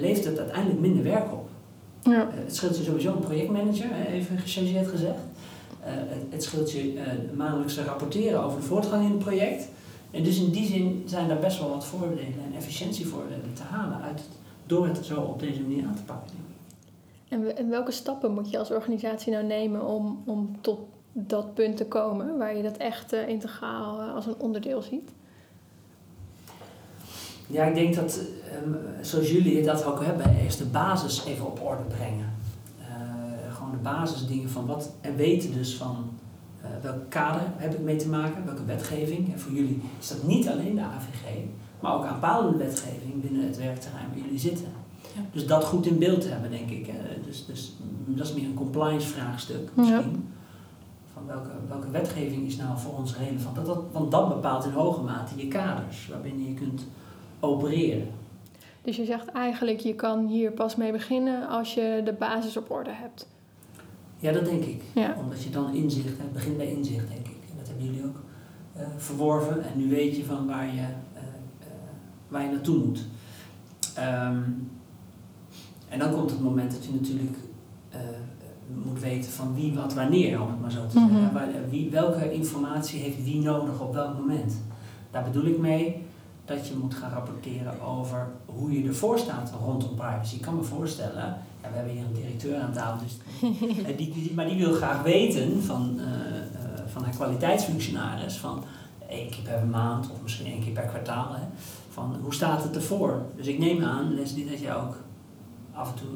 levert 0.00 0.24
het 0.24 0.38
uiteindelijk 0.38 0.80
minder 0.80 1.02
werk 1.04 1.32
op. 1.32 1.48
Ja. 2.02 2.20
Eh, 2.20 2.26
het 2.34 2.56
scheelt 2.56 2.76
je 2.76 2.82
sowieso 2.84 3.12
een 3.12 3.18
projectmanager, 3.18 3.90
even 4.06 4.38
gechargeerd 4.38 4.86
gezegd. 4.88 5.18
Eh, 5.84 5.92
het, 5.94 6.22
het 6.30 6.42
scheelt 6.42 6.70
je 6.72 6.94
eh, 7.00 7.36
maandelijkse 7.36 7.84
rapporteren 7.84 8.42
over 8.44 8.60
de 8.60 8.66
voortgang 8.66 9.04
in 9.04 9.10
het 9.10 9.18
project. 9.18 9.68
En 10.10 10.22
dus 10.22 10.38
in 10.38 10.50
die 10.50 10.66
zin 10.66 11.02
zijn 11.06 11.28
daar 11.28 11.38
best 11.38 11.58
wel 11.58 11.68
wat 11.68 11.84
voordelen 11.84 12.22
en 12.50 12.56
efficiëntievoordelen 12.56 13.52
te 13.54 13.62
halen 13.62 14.00
uit 14.02 14.18
het, 14.18 14.28
door 14.66 14.86
het 14.86 15.04
zo 15.06 15.20
op 15.20 15.40
deze 15.40 15.60
manier 15.60 15.84
aan 15.86 15.94
te 15.94 16.02
pakken. 16.02 16.30
En, 17.28 17.42
we- 17.42 17.52
en 17.52 17.68
welke 17.68 17.90
stappen 17.92 18.32
moet 18.32 18.50
je 18.50 18.58
als 18.58 18.70
organisatie 18.70 19.32
nou 19.32 19.44
nemen 19.44 19.86
om, 19.86 20.22
om 20.24 20.56
tot 20.60 20.78
dat 21.12 21.54
punt 21.54 21.76
te 21.76 21.86
komen 21.86 22.38
waar 22.38 22.56
je 22.56 22.62
dat 22.62 22.76
echt 22.76 23.12
integraal 23.12 24.00
als 24.00 24.26
een 24.26 24.38
onderdeel 24.38 24.82
ziet? 24.82 25.10
Ja, 27.46 27.64
ik 27.64 27.74
denk 27.74 27.94
dat, 27.94 28.20
ehm, 28.52 28.72
zoals 29.00 29.30
jullie 29.30 29.64
dat 29.64 29.84
ook 29.84 30.04
hebben, 30.04 30.36
eerst 30.36 30.58
de 30.58 30.64
basis 30.64 31.24
even 31.24 31.46
op 31.46 31.62
orde 31.62 31.82
brengen. 31.82 32.32
Eh, 32.78 33.54
gewoon 33.54 33.70
de 33.70 33.76
basisdingen 33.76 34.50
van 34.50 34.66
wat, 34.66 34.92
en 35.00 35.16
weten 35.16 35.52
dus 35.52 35.74
van 35.74 35.96
eh, 36.60 36.70
welk 36.82 37.10
kader 37.10 37.42
heb 37.56 37.74
ik 37.74 37.80
mee 37.80 37.96
te 37.96 38.08
maken, 38.08 38.44
welke 38.44 38.64
wetgeving. 38.64 39.32
En 39.32 39.40
voor 39.40 39.52
jullie 39.52 39.82
is 40.00 40.08
dat 40.08 40.22
niet 40.22 40.48
alleen 40.48 40.74
de 40.74 40.80
AVG, 40.80 41.44
maar 41.80 41.94
ook 41.94 42.04
aanpalende 42.04 42.58
wetgeving 42.58 43.22
binnen 43.22 43.46
het 43.46 43.56
werkterrein 43.56 44.08
waar 44.08 44.18
jullie 44.24 44.38
zitten. 44.38 44.66
Ja. 45.14 45.20
Dus 45.32 45.46
dat 45.46 45.64
goed 45.64 45.86
in 45.86 45.98
beeld 45.98 46.28
hebben, 46.28 46.50
denk 46.50 46.70
ik. 46.70 46.86
Hè. 46.86 47.20
Dus, 47.26 47.46
dus 47.46 47.72
mm, 48.06 48.16
dat 48.16 48.26
is 48.26 48.34
meer 48.34 48.44
een 48.44 48.54
compliance 48.54 49.08
vraagstuk 49.08 49.70
misschien. 49.74 50.28
Van 51.12 51.26
welke, 51.26 51.50
welke 51.68 51.90
wetgeving 51.90 52.46
is 52.46 52.56
nou 52.56 52.78
voor 52.78 52.94
ons 52.94 53.16
relevant? 53.16 53.54
Dat, 53.54 53.66
dat, 53.66 53.82
want 53.92 54.10
dat 54.10 54.28
bepaalt 54.28 54.64
in 54.64 54.72
hoge 54.72 55.00
mate 55.00 55.36
je 55.36 55.48
kaders 55.48 56.08
waarbinnen 56.08 56.46
je 56.46 56.54
kunt 56.54 56.86
opereren. 57.44 58.08
Dus 58.82 58.96
je 58.96 59.04
zegt 59.04 59.28
eigenlijk, 59.28 59.80
je 59.80 59.94
kan 59.94 60.26
hier 60.26 60.50
pas 60.50 60.76
mee 60.76 60.92
beginnen 60.92 61.48
als 61.48 61.74
je 61.74 62.00
de 62.04 62.12
basis 62.12 62.56
op 62.56 62.70
orde 62.70 62.92
hebt. 62.92 63.26
Ja, 64.18 64.32
dat 64.32 64.44
denk 64.44 64.64
ik. 64.64 64.82
Ja. 64.94 65.16
Omdat 65.18 65.42
je 65.42 65.50
dan 65.50 65.74
inzicht 65.74 66.18
hebt, 66.18 66.32
begint 66.32 66.56
bij 66.56 66.70
inzicht, 66.70 67.08
denk 67.08 67.26
ik. 67.26 67.42
En 67.50 67.56
dat 67.58 67.68
hebben 67.68 67.86
jullie 67.86 68.04
ook 68.04 68.16
eh, 68.76 68.86
verworven. 68.96 69.64
En 69.64 69.78
nu 69.78 69.88
weet 69.88 70.16
je 70.16 70.24
van 70.24 70.46
waar 70.46 70.66
je, 70.66 70.80
eh, 70.80 71.22
eh, 71.58 71.66
waar 72.28 72.42
je 72.42 72.50
naartoe 72.50 72.84
moet. 72.84 73.06
Ehm, 73.94 74.42
en 75.88 75.98
dan 75.98 76.12
komt 76.12 76.30
het 76.30 76.40
moment 76.40 76.72
dat 76.72 76.84
je 76.84 76.92
natuurlijk 76.92 77.36
moet 78.84 79.00
weten 79.00 79.30
van 79.30 79.54
wie, 79.54 79.74
wat, 79.74 79.94
wanneer, 79.94 80.42
om 80.42 80.50
het 80.50 80.60
maar 80.60 80.70
zo 80.70 80.86
te 80.86 80.92
zeggen. 80.92 81.22
Mhm. 81.32 81.70
Wie, 81.70 81.90
welke 81.90 82.32
informatie 82.32 83.00
heeft 83.00 83.24
wie 83.24 83.40
nodig 83.40 83.80
op 83.80 83.94
welk 83.94 84.18
moment. 84.18 84.62
Daar 85.10 85.24
bedoel 85.24 85.44
ik 85.44 85.58
mee 85.58 86.03
dat 86.44 86.68
je 86.68 86.74
moet 86.74 86.94
gaan 86.94 87.10
rapporteren 87.10 87.80
over 87.80 88.28
hoe 88.46 88.72
je 88.72 88.88
ervoor 88.88 89.18
staat 89.18 89.52
rondom 89.64 89.94
privacy. 89.94 90.34
Ik 90.34 90.40
kan 90.42 90.56
me 90.56 90.62
voorstellen, 90.62 91.36
ja, 91.62 91.68
we 91.70 91.76
hebben 91.76 91.92
hier 91.92 92.04
een 92.04 92.14
directeur 92.14 92.60
aan 92.60 92.72
tafel, 92.72 93.06
dus 93.06 93.16
eh, 93.86 93.96
die, 93.96 94.32
maar 94.34 94.48
die 94.48 94.58
wil 94.58 94.72
graag 94.74 95.02
weten 95.02 95.62
van, 95.62 96.00
eh, 96.00 96.06
eh, 96.06 96.80
van 96.86 97.02
haar 97.02 97.14
kwaliteitsfunctionaris, 97.14 98.36
van 98.36 98.64
één 99.08 99.30
keer 99.30 99.42
per 99.42 99.66
maand 99.66 100.10
of 100.10 100.22
misschien 100.22 100.46
één 100.46 100.62
keer 100.62 100.72
per 100.72 100.82
kwartaal, 100.86 101.32
hè, 101.34 101.42
van 101.90 102.16
hoe 102.22 102.34
staat 102.34 102.62
het 102.62 102.76
ervoor? 102.76 103.22
Dus 103.36 103.46
ik 103.46 103.58
neem 103.58 103.84
aan, 103.84 104.14
Leslie, 104.14 104.50
dat 104.50 104.60
je 104.60 104.74
ook 104.74 104.96
af 105.72 105.90
en 105.90 105.94
toe 105.94 106.08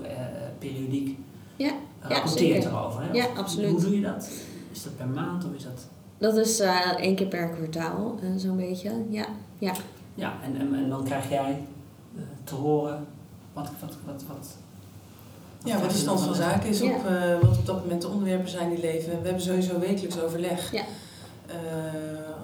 periodiek 0.58 1.18
Ja, 1.56 1.73
rapporteert 2.00 2.62
zeker. 2.62 2.78
erover. 2.78 3.02
Hè? 3.02 3.12
Ja, 3.12 3.26
absoluut. 3.37 3.70
Hoe 3.70 3.80
doe 3.80 3.94
je 3.94 4.00
dat? 4.00 4.30
Is 4.73 4.82
dat 4.82 4.97
per 4.97 5.08
maand 5.08 5.44
of 5.44 5.54
is 5.54 5.62
dat... 5.62 5.88
Dat 6.18 6.37
is 6.37 6.61
één 6.97 7.14
keer 7.14 7.26
per 7.26 7.49
kwartaal, 7.49 8.18
zo'n 8.37 8.56
beetje. 8.56 8.92
Ja, 9.08 9.26
ja. 9.58 9.73
Ja, 10.18 10.34
en, 10.42 10.56
en, 10.60 10.75
en 10.75 10.88
dan 10.88 11.04
krijg 11.04 11.28
jij 11.30 11.64
eh, 12.16 12.22
te 12.44 12.54
horen 12.54 13.06
wat, 13.52 13.70
wat, 13.80 13.96
wat, 14.06 14.22
wat, 14.28 14.56
Ja, 15.64 15.80
wat 15.80 15.90
de 15.90 15.96
stand 15.96 16.20
van 16.20 16.34
zaken 16.34 16.68
is, 16.68 16.80
Ja. 16.80 16.90
op, 16.96 17.04
eh, 17.06 17.38
wat 17.48 17.58
op 17.58 17.66
dat 17.66 17.80
moment 17.82 18.02
de 18.02 18.08
onderwerpen 18.08 18.48
zijn 18.50 18.68
die 18.70 18.80
leven. 18.80 19.08
We 19.10 19.25
hebben 19.25 19.42
sowieso 19.42 19.78
wekelijks 19.78 20.20
overleg 20.20 20.72
Ja. 20.72 20.82
eh, 21.46 21.56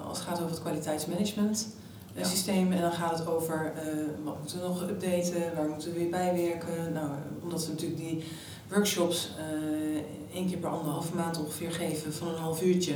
als 0.09 0.19
het 0.19 0.27
gaat 0.27 0.39
over 0.39 0.51
het 0.51 0.61
kwaliteitsmanagement 0.61 1.69
Ja. 2.17 2.25
systeem. 2.25 2.73
En 2.73 2.81
dan 2.81 2.93
gaat 2.93 3.19
het 3.19 3.27
over 3.29 3.73
eh, 3.77 3.87
wat 4.25 4.39
moeten 4.41 4.61
we 4.61 4.67
nog 4.69 4.83
updaten, 4.83 5.55
waar 5.57 5.69
moeten 5.69 5.93
we 5.93 5.99
weer 5.99 6.11
bijwerken. 6.11 6.93
Nou, 6.93 7.09
omdat 7.43 7.65
we 7.67 7.73
natuurlijk 7.73 8.01
die 8.01 8.25
workshops 8.69 9.31
eh, 9.39 10.37
één 10.37 10.49
keer 10.49 10.59
per 10.59 10.71
anderhalve 10.71 11.15
maand 11.15 11.39
ongeveer 11.39 11.73
geven 11.73 12.13
van 12.13 12.29
een 12.29 12.39
half 12.41 12.63
uurtje. 12.63 12.95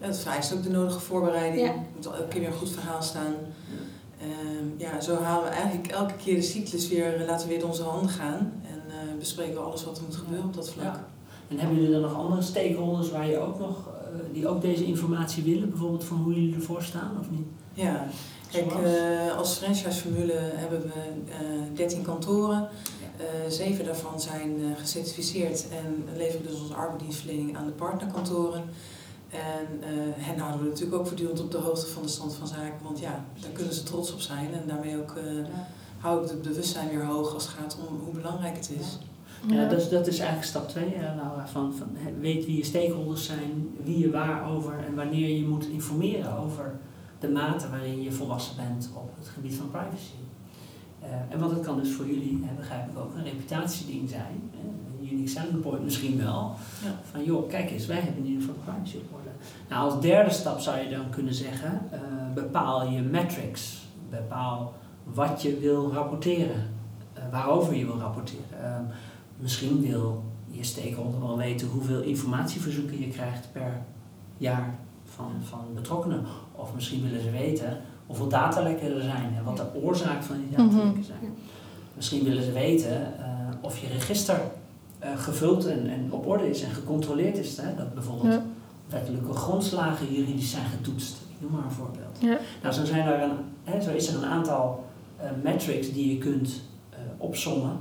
En 0.00 0.10
dat 0.10 0.18
vereist 0.18 0.52
ook 0.54 0.62
de 0.62 0.70
nodige 0.70 1.00
voorbereiding. 1.00 1.66
Ja. 1.66 1.72
Er 1.72 1.78
moet 1.96 2.06
elke 2.06 2.28
keer 2.28 2.40
weer 2.40 2.48
een 2.50 2.56
goed 2.56 2.70
verhaal 2.70 3.02
staan. 3.02 3.34
Ehm, 4.24 4.66
ja, 4.76 5.00
zo 5.00 5.16
halen 5.16 5.44
we 5.44 5.50
eigenlijk 5.50 5.86
elke 5.92 6.14
keer 6.14 6.34
de 6.34 6.42
cyclus 6.42 6.88
weer, 6.88 7.20
eh, 7.20 7.26
laten 7.26 7.48
we 7.48 7.54
weer 7.54 7.66
onze 7.66 7.82
handen 7.82 8.08
gaan. 8.10 8.62
En 8.62 8.82
eh, 8.88 9.18
bespreken 9.18 9.54
we 9.54 9.60
alles 9.60 9.84
wat 9.84 9.96
er 9.96 10.04
moet 10.04 10.16
gebeuren 10.16 10.46
op 10.46 10.54
dat 10.54 10.70
vlak. 10.70 10.84
Ja. 10.84 11.06
En 11.48 11.58
hebben 11.58 11.76
jullie 11.76 11.92
dan 11.92 12.00
nog 12.00 12.14
andere 12.14 12.42
stakeholders 12.42 13.10
waar 13.10 13.26
je 13.26 13.38
ook 13.38 13.58
nog, 13.58 13.88
eh, 13.88 14.18
die 14.32 14.48
ook 14.48 14.60
deze 14.60 14.84
informatie 14.84 15.42
willen, 15.42 15.70
bijvoorbeeld 15.70 16.04
van 16.04 16.16
hoe 16.16 16.34
jullie 16.34 16.54
ervoor 16.54 16.82
staan 16.82 17.16
of 17.20 17.30
niet? 17.30 17.46
Ja, 17.72 18.06
kijk, 18.50 18.72
als 19.36 19.56
franchiseformule 19.56 20.32
hebben 20.36 20.82
we 20.82 20.92
eh 21.32 21.76
13 21.76 22.02
kantoren. 22.02 22.68
Zeven 23.48 23.84
daarvan 23.84 24.20
zijn 24.20 24.76
gecertificeerd 24.78 25.66
en 25.68 26.16
leveren 26.16 26.46
dus 26.46 26.60
onze 26.60 26.74
arbeidsdienstverlening 26.74 27.56
aan 27.56 27.66
de 27.66 27.72
partnerkantoren. 27.72 28.64
En 29.34 29.82
eh, 29.82 29.90
hen 30.16 30.38
houden 30.38 30.62
we 30.62 30.68
natuurlijk 30.68 30.96
ook 30.96 31.06
voortdurend 31.06 31.40
op 31.40 31.50
de 31.50 31.58
hoogte 31.58 31.86
van 31.86 32.02
de 32.02 32.08
stand 32.08 32.34
van 32.34 32.46
zaken, 32.46 32.82
want 32.82 32.98
ja, 32.98 33.24
daar 33.40 33.50
kunnen 33.50 33.74
ze 33.74 33.82
trots 33.82 34.12
op 34.12 34.20
zijn. 34.20 34.52
En 34.52 34.62
daarmee 34.66 34.96
ook 34.96 35.14
eh 35.16 35.44
hou 36.04 36.24
ik 36.24 36.30
het 36.30 36.42
bewustzijn 36.42 36.88
weer 36.88 37.04
hoog 37.04 37.34
als 37.34 37.46
het 37.46 37.52
gaat 37.52 37.78
om 37.88 38.00
hoe 38.04 38.14
belangrijk 38.14 38.56
het 38.56 38.70
is. 38.80 38.98
Ja, 39.46 39.68
dat, 39.68 39.80
is, 39.80 39.88
dat 39.88 40.06
is 40.06 40.18
eigenlijk 40.18 40.48
stap 40.48 40.68
2, 40.68 40.84
Laura. 41.16 41.46
Van, 41.46 41.74
van, 41.74 41.86
weet 42.20 42.44
wie 42.44 42.56
je 42.56 42.64
stakeholders 42.64 43.26
zijn, 43.26 43.76
wie 43.84 43.98
je 43.98 44.10
waar 44.10 44.50
over 44.50 44.78
en 44.86 44.94
wanneer 44.94 45.28
je 45.28 45.46
moet 45.46 45.66
informeren 45.66 46.38
over 46.38 46.74
de 47.20 47.28
mate 47.28 47.70
waarin 47.70 48.02
je 48.02 48.12
volwassen 48.12 48.56
bent 48.56 48.90
op 48.94 49.10
het 49.18 49.28
gebied 49.28 49.54
van 49.54 49.70
privacy. 49.70 50.20
Eh, 51.00 51.08
en 51.28 51.38
wat 51.38 51.50
het 51.50 51.60
kan 51.60 51.80
dus 51.80 51.92
voor 51.92 52.06
jullie, 52.06 52.40
hè, 52.44 52.54
begrijp 52.54 52.88
ik 52.88 52.98
ook, 52.98 53.14
een 53.14 53.24
reputatieding 53.24 54.08
zijn. 54.08 54.50
Hè, 54.50 54.68
unique 55.12 55.28
selling 55.28 55.60
point 55.60 55.84
misschien 55.84 56.16
wel. 56.18 56.54
Ja. 56.84 56.94
Van 57.10 57.24
joh, 57.24 57.48
kijk 57.48 57.70
eens, 57.70 57.86
wij 57.86 57.96
hebben 58.00 58.24
in 58.24 58.30
ieder 58.30 58.40
geval 58.42 58.62
privacy 58.64 58.96
op 58.96 59.12
orde. 59.18 59.28
Nou, 59.68 59.90
als 59.90 60.00
derde 60.00 60.30
stap 60.30 60.60
zou 60.60 60.78
je 60.78 60.88
dan 60.96 61.10
kunnen 61.10 61.34
zeggen, 61.34 61.80
eh, 61.90 61.98
bepaal 62.34 62.88
je 62.88 63.00
metrics. 63.00 63.82
Bepaal 64.10 64.72
wat 65.04 65.42
je 65.42 65.58
wil 65.58 65.92
rapporteren. 65.92 66.72
eh, 67.12 67.22
waarover 67.30 67.74
je 67.74 67.84
wil 67.86 67.98
rapporteren. 67.98 68.62
Ehm, 68.62 68.82
Misschien 69.38 69.80
wil 69.82 70.22
je 70.50 70.64
stakeholder 70.64 71.20
wel 71.20 71.36
weten 71.36 71.68
hoeveel 71.68 72.00
informatieverzoeken 72.00 73.00
je 73.00 73.08
krijgt 73.08 73.48
per 73.52 73.82
jaar 74.38 74.74
van, 75.04 75.30
van 75.42 75.58
betrokkenen. 75.74 76.24
Of 76.52 76.74
misschien 76.74 77.02
willen 77.02 77.22
ze 77.22 77.30
weten 77.30 77.76
hoeveel 78.06 78.28
datalekken 78.28 78.94
er 78.96 79.02
zijn 79.02 79.34
en 79.36 79.44
wat 79.44 79.56
de 79.56 79.66
oorzaak 79.82 80.22
van 80.22 80.36
die 80.36 80.56
datalekken 80.56 81.04
zijn. 81.04 81.34
Misschien 81.94 82.24
willen 82.24 82.42
ze 82.42 82.52
weten 82.52 83.18
eh, 83.18 83.24
of 83.60 83.78
je 83.78 83.86
register 83.88 84.40
eh, 85.04 85.18
gevuld 85.18 85.66
en, 85.66 85.86
en 85.86 86.12
op 86.12 86.26
orde 86.26 86.50
is 86.50 86.62
en 86.62 86.70
gecontroleerd 86.70 87.38
is. 87.38 87.56
Hè? 87.56 87.74
Dat 87.76 87.94
bijvoorbeeld 87.94 88.32
Ja. 88.32 88.42
wettelijke 88.88 89.32
grondslagen 89.32 90.12
juridisch 90.12 90.50
zijn 90.50 90.66
getoetst. 90.66 91.16
Ik 91.28 91.40
Noem 91.40 91.50
maar 91.50 91.64
een 91.64 91.70
voorbeeld. 91.70 92.16
Ja. 92.18 92.38
Nou, 92.62 92.74
zo, 92.74 92.84
zijn 92.84 93.06
er 93.06 93.22
een, 93.22 93.30
hè, 93.64 93.80
zo 93.82 93.90
is 93.90 94.08
er 94.08 94.14
een 94.14 94.28
aantal 94.28 94.84
uh, 95.20 95.24
metrics 95.42 95.92
die 95.92 96.08
je 96.10 96.18
kunt 96.18 96.48
uh, 96.90 96.96
opsommen 97.16 97.76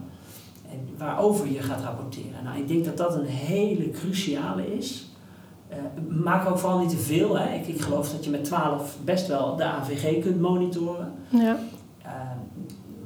en 0.71 0.79
waarover 0.97 1.51
je 1.51 1.61
gaat 1.61 1.81
rapporteren. 1.81 2.43
Nou, 2.43 2.57
ik 2.57 2.67
denk 2.67 2.85
dat 2.85 2.97
dat 2.97 3.15
een 3.15 3.25
hele 3.25 3.89
cruciale 3.89 4.75
is. 4.77 5.07
Maak 6.07 6.49
ook 6.49 6.57
vooral 6.57 6.79
niet 6.79 6.89
te 6.89 6.97
veel. 6.97 7.37
Hè. 7.37 7.53
Ik, 7.53 7.67
ik 7.67 7.81
geloof 7.81 8.11
dat 8.11 8.23
je 8.25 8.29
met 8.31 8.43
12 8.43 8.97
best 9.03 9.27
wel 9.27 9.55
de 9.55 9.63
AVG 9.63 10.21
kunt 10.21 10.41
monitoren. 10.41 11.11
Ja. 11.29 11.59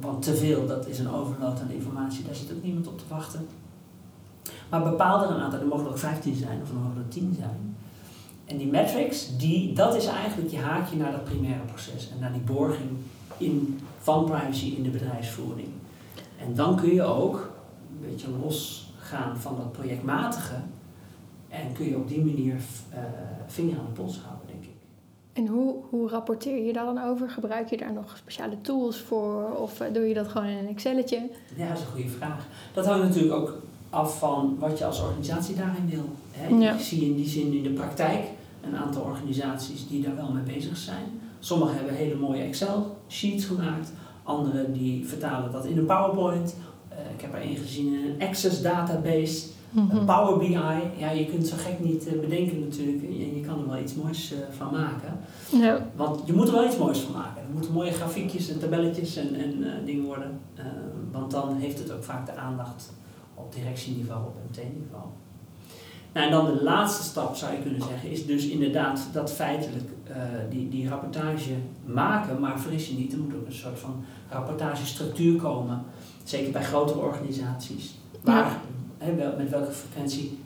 want 0.00 0.22
te 0.22 0.34
veel, 0.34 0.66
dat 0.66 0.86
is 0.88 0.98
een 0.98 1.10
overload 1.10 1.60
aan 1.60 1.70
informatie, 1.70 2.24
daar 2.24 2.34
zit 2.34 2.52
ook 2.56 2.62
niemand 2.62 2.88
op 2.88 2.98
te 2.98 3.04
wachten. 3.08 3.46
Maar 4.70 4.82
bepaal 4.82 5.22
er 5.24 5.30
een 5.30 5.40
aantal, 5.40 5.60
er 5.60 5.66
mogen 5.66 5.84
er 5.84 5.90
ook 5.90 5.98
15 5.98 6.34
zijn 6.34 6.60
of 6.62 6.68
er 6.68 6.74
mogen 6.74 6.96
er 6.96 7.08
10 7.08 7.34
zijn. 7.38 7.76
En 8.44 8.56
die 8.56 8.66
metrics, 8.66 9.36
die, 9.36 9.72
dat 9.72 9.96
is 9.96 10.06
eigenlijk 10.06 10.50
je 10.50 10.58
haakje 10.58 10.96
naar 10.96 11.12
dat 11.12 11.24
primaire 11.24 11.64
proces 11.64 12.10
en 12.10 12.18
naar 12.18 12.32
die 12.32 12.40
borging 12.40 12.90
in, 13.36 13.80
van 13.98 14.24
privacy 14.24 14.74
in 14.76 14.82
de 14.82 14.88
bedrijfsvoering. 14.88 15.68
En 16.38 16.54
dan 16.54 16.76
kun 16.76 16.94
je 16.94 17.02
ook 17.02 17.50
een 17.90 18.10
beetje 18.10 18.28
losgaan 18.42 19.36
van 19.36 19.56
dat 19.56 19.72
projectmatige 19.72 20.54
en 21.48 21.72
kun 21.72 21.88
je 21.88 21.96
op 21.96 22.08
die 22.08 22.24
manier 22.24 22.54
uh, 22.54 22.98
vinger 23.46 23.78
aan 23.78 23.86
de 23.86 24.02
pols 24.02 24.20
houden, 24.20 24.46
denk 24.46 24.64
ik. 24.64 24.70
En 25.32 25.46
hoe, 25.46 25.76
hoe 25.90 26.08
rapporteer 26.08 26.64
je 26.64 26.72
daar 26.72 26.84
dan 26.84 27.02
over? 27.02 27.30
Gebruik 27.30 27.68
je 27.68 27.76
daar 27.76 27.92
nog 27.92 28.16
speciale 28.16 28.60
tools 28.60 29.00
voor 29.00 29.56
of 29.56 29.82
doe 29.92 30.02
je 30.02 30.14
dat 30.14 30.28
gewoon 30.28 30.46
in 30.46 30.56
een 30.56 30.68
Excelletje? 30.68 31.30
Ja, 31.56 31.68
dat 31.68 31.76
is 31.76 31.82
een 31.82 31.90
goede 31.90 32.08
vraag. 32.08 32.46
Dat 32.72 32.86
hangt 32.86 33.04
natuurlijk 33.04 33.34
ook 33.34 33.54
af 33.90 34.18
van 34.18 34.56
wat 34.58 34.78
je 34.78 34.84
als 34.84 35.02
organisatie 35.02 35.56
daarin 35.56 35.88
wil. 35.90 36.08
Hè. 36.32 36.48
Ja. 36.64 36.74
Ik 36.74 36.80
zie 36.80 37.04
in 37.04 37.16
die 37.16 37.28
zin 37.28 37.52
in 37.52 37.62
de 37.62 37.70
praktijk 37.70 38.24
een 38.64 38.76
aantal 38.76 39.02
organisaties 39.02 39.88
die 39.88 40.02
daar 40.02 40.16
wel 40.16 40.32
mee 40.32 40.54
bezig 40.54 40.76
zijn. 40.76 41.04
Sommigen 41.38 41.74
hebben 41.74 41.94
hele 41.94 42.14
mooie 42.14 42.42
Excel-sheets 42.42 43.44
gemaakt. 43.44 43.92
Anderen 44.22 44.72
die 44.72 45.06
vertalen 45.06 45.52
dat 45.52 45.66
in 45.66 45.78
een 45.78 45.86
PowerPoint. 45.86 46.56
Uh, 46.92 46.98
ik 47.14 47.20
heb 47.20 47.34
er 47.34 47.40
één 47.40 47.56
gezien 47.56 47.86
in 47.86 48.10
een 48.10 48.28
Access 48.28 48.62
database. 48.62 49.46
Een 49.74 50.04
Power 50.04 50.38
BI. 50.38 50.98
Ja, 50.98 51.10
je 51.10 51.26
kunt 51.26 51.46
zo 51.46 51.56
gek 51.58 51.80
niet 51.80 52.06
uh, 52.06 52.20
bedenken 52.20 52.60
natuurlijk. 52.60 53.02
En 53.02 53.18
je, 53.18 53.34
je 53.34 53.40
kan 53.46 53.60
er 53.60 53.68
wel 53.68 53.78
iets 53.78 53.94
moois 53.94 54.32
uh, 54.32 54.38
van 54.56 54.72
maken. 54.72 55.18
Ja. 55.52 55.86
Want 55.96 56.20
je 56.24 56.32
moet 56.32 56.48
er 56.48 56.54
wel 56.54 56.66
iets 56.66 56.76
moois 56.76 56.98
van 56.98 57.12
maken. 57.12 57.42
Er 57.42 57.52
moeten 57.52 57.72
mooie 57.72 57.92
grafiekjes 57.92 58.50
en 58.50 58.58
tabelletjes 58.58 59.16
en, 59.16 59.34
en 59.34 59.64
dingen 59.84 60.04
worden. 60.04 60.40
want 61.12 61.30
dan 61.30 61.56
heeft 61.56 61.78
het 61.78 61.92
ook 61.92 62.04
vaak 62.04 62.26
de 62.26 62.34
aandacht 62.34 62.92
op 63.38 63.54
directieniveau, 63.54 64.20
op 64.26 64.34
MT-niveau. 64.50 65.04
Nou, 66.12 66.26
en 66.26 66.32
dan 66.32 66.44
de 66.46 66.62
laatste 66.62 67.02
stap 67.02 67.36
zou 67.36 67.52
je 67.52 67.62
kunnen 67.62 67.82
zeggen, 67.82 68.10
is 68.10 68.26
dus 68.26 68.46
inderdaad 68.46 69.08
dat 69.12 69.32
feitelijk 69.32 69.88
uh, 70.10 70.16
die, 70.50 70.68
die 70.68 70.88
rapportage 70.88 71.50
maken, 71.84 72.40
maar 72.40 72.60
vergis 72.60 72.88
je 72.88 72.94
niet, 72.96 73.12
er 73.12 73.18
moet 73.18 73.34
ook 73.34 73.46
een 73.46 73.52
soort 73.52 73.78
van 73.78 74.04
rapportagestructuur 74.30 75.40
komen. 75.40 75.82
Zeker 76.24 76.52
bij 76.52 76.62
grotere 76.64 76.98
organisaties. 76.98 77.94
Waar, 78.22 78.44
Ja. 78.44 78.60
hè, 78.98 79.14
wel, 79.14 79.34
met 79.36 79.50
welke 79.50 79.72
frequentie 79.72 80.38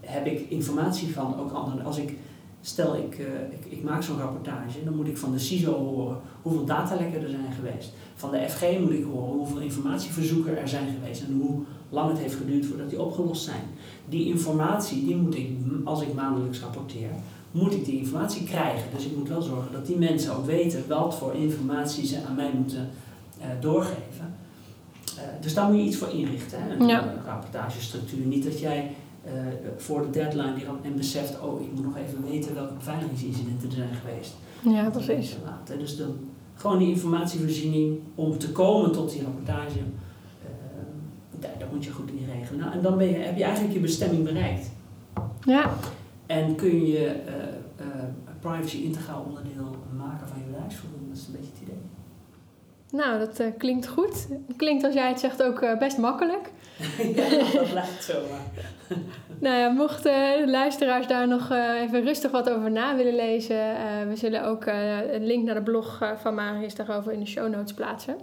heb 0.00 0.26
ik 0.26 0.50
informatie 0.50 1.12
van 1.12 1.38
ook 1.38 1.52
anderen. 1.52 1.84
Als 1.84 1.98
ik, 1.98 2.16
stel 2.60 2.96
ik, 2.96 3.18
uh, 3.18 3.26
ik, 3.50 3.64
ik 3.72 3.82
maak 3.82 4.02
zo'n 4.02 4.18
rapportage, 4.18 4.84
dan 4.84 4.96
moet 4.96 5.06
ik 5.08 5.16
van 5.18 5.32
de 5.32 5.38
CISO 5.38 5.72
horen 5.72 6.18
hoeveel 6.42 6.64
datalekken 6.64 7.22
er 7.22 7.28
zijn 7.28 7.52
geweest. 7.52 7.92
Van 8.14 8.30
de 8.30 8.48
FG 8.48 8.78
moet 8.80 8.92
ik 8.92 9.04
horen 9.04 9.36
hoeveel 9.36 9.58
informatieverzoeken 9.60 10.58
er 10.58 10.68
zijn 10.68 10.88
geweest 11.00 11.22
en 11.22 11.40
hoe 11.40 11.62
lang 11.88 12.10
het 12.10 12.18
heeft 12.18 12.34
geduurd 12.34 12.66
voordat 12.66 12.90
die 12.90 13.02
opgelost 13.02 13.44
zijn. 13.44 13.62
Die 14.08 14.26
informatie, 14.26 15.04
die 15.04 15.16
moet 15.16 15.36
ik, 15.36 15.50
als 15.84 16.02
ik 16.02 16.14
maandelijks 16.14 16.60
rapporteer, 16.60 17.10
moet 17.50 17.72
ik 17.72 17.84
die 17.84 17.98
informatie 17.98 18.44
krijgen. 18.44 18.88
Dus 18.96 19.04
ik 19.04 19.16
moet 19.16 19.28
wel 19.28 19.42
zorgen 19.42 19.72
dat 19.72 19.86
die 19.86 19.96
mensen 19.96 20.36
ook 20.36 20.46
weten 20.46 20.84
wat 20.88 21.14
voor 21.14 21.34
informatie 21.34 22.06
ze 22.06 22.18
aan 22.28 22.34
mij 22.34 22.50
moeten 22.54 22.88
uh, 23.38 23.44
doorgeven. 23.60 24.34
Uh, 25.14 25.22
dus 25.40 25.54
daar 25.54 25.68
moet 25.68 25.76
je 25.76 25.82
iets 25.86 25.96
voor 25.96 26.08
inrichten, 26.08 26.62
hè? 26.62 26.74
een 26.74 26.86
Ja. 26.86 27.14
rapportagestructuur. 27.26 28.26
Niet 28.26 28.44
dat 28.44 28.60
jij 28.60 28.90
voor 29.76 30.02
de 30.02 30.10
deadline 30.10 30.54
die 30.54 30.64
en 30.82 30.96
beseft, 30.96 31.40
oh 31.40 31.60
ik 31.60 31.72
moet 31.74 31.84
nog 31.84 31.96
even 31.96 32.30
weten 32.30 32.54
welke 32.54 32.74
beveiligingsincidenten 32.74 33.68
er 33.68 33.74
zijn 33.74 33.94
geweest. 34.04 34.34
ja, 34.62 34.90
precies. 34.90 35.36
Dus 35.78 35.96
dan 35.96 36.16
gewoon 36.54 36.78
die 36.78 36.88
informatievoorziening 36.88 37.98
om 38.14 38.38
te 38.38 38.52
komen 38.52 38.92
tot 38.92 39.10
die 39.12 39.22
rapportage 39.22 39.78
daar, 41.40 41.58
dat 41.58 41.72
moet 41.72 41.84
je 41.84 41.90
goed 41.90 42.10
in 42.10 42.28
regelen. 42.34 42.60
Nou, 42.60 42.72
en 42.72 42.82
dan 42.82 42.98
ben 42.98 43.08
je, 43.08 43.16
heb 43.16 43.36
je 43.36 43.44
eigenlijk 43.44 43.74
je 43.74 43.80
bestemming 43.80 44.24
bereikt. 44.24 44.70
Ja, 45.44 45.70
En 46.26 46.54
kun 46.54 46.86
je 46.86 47.06
uh, 47.06 47.86
uh, 47.86 48.02
privacy 48.40 48.76
integraal 48.76 49.24
onderdeel 49.28 49.76
maken 49.96 50.28
van 50.28 50.38
je 50.38 50.44
bedrijfsvoering. 50.44 51.08
Dat 51.08 51.16
is 51.16 51.26
een 51.26 51.32
beetje 51.32 51.50
het 51.52 51.62
idee. 51.62 51.80
nou 52.90 53.18
dat 53.18 53.40
eh, 53.40 53.46
klinkt 53.58 53.88
goed. 53.88 54.28
Klinkt 54.56 54.84
als 54.84 54.94
jij 54.94 55.08
het 55.08 55.20
zegt 55.20 55.42
ook 55.42 55.60
eh, 55.60 55.78
best 55.78 55.98
makkelijk. 55.98 56.52
ja, 57.16 57.28
dat 57.52 57.72
lijkt 57.72 58.04
zo. 58.04 58.14
Maar. 58.30 58.66
Nou 59.40 59.56
ja, 59.56 59.68
mochten 59.68 60.12
de 60.44 60.50
luisteraars 60.50 61.06
daar 61.06 61.28
nog 61.28 61.50
eh, 61.50 61.80
even 61.80 62.02
rustig 62.04 62.30
wat 62.30 62.50
over 62.50 62.70
na 62.70 62.96
willen 62.96 63.14
lezen, 63.14 63.76
eh, 63.76 64.08
we 64.08 64.16
zullen 64.16 64.44
ook 64.44 64.64
eh, 64.64 65.12
een 65.12 65.26
link 65.26 65.44
naar 65.44 65.54
de 65.54 65.62
blog 65.62 65.98
eh, 66.02 66.10
van 66.16 66.34
Marius 66.34 66.74
daarover 66.74 67.12
in 67.12 67.20
de 67.20 67.26
show 67.26 67.48
notes 67.48 67.72
plaatsen. 67.74 68.16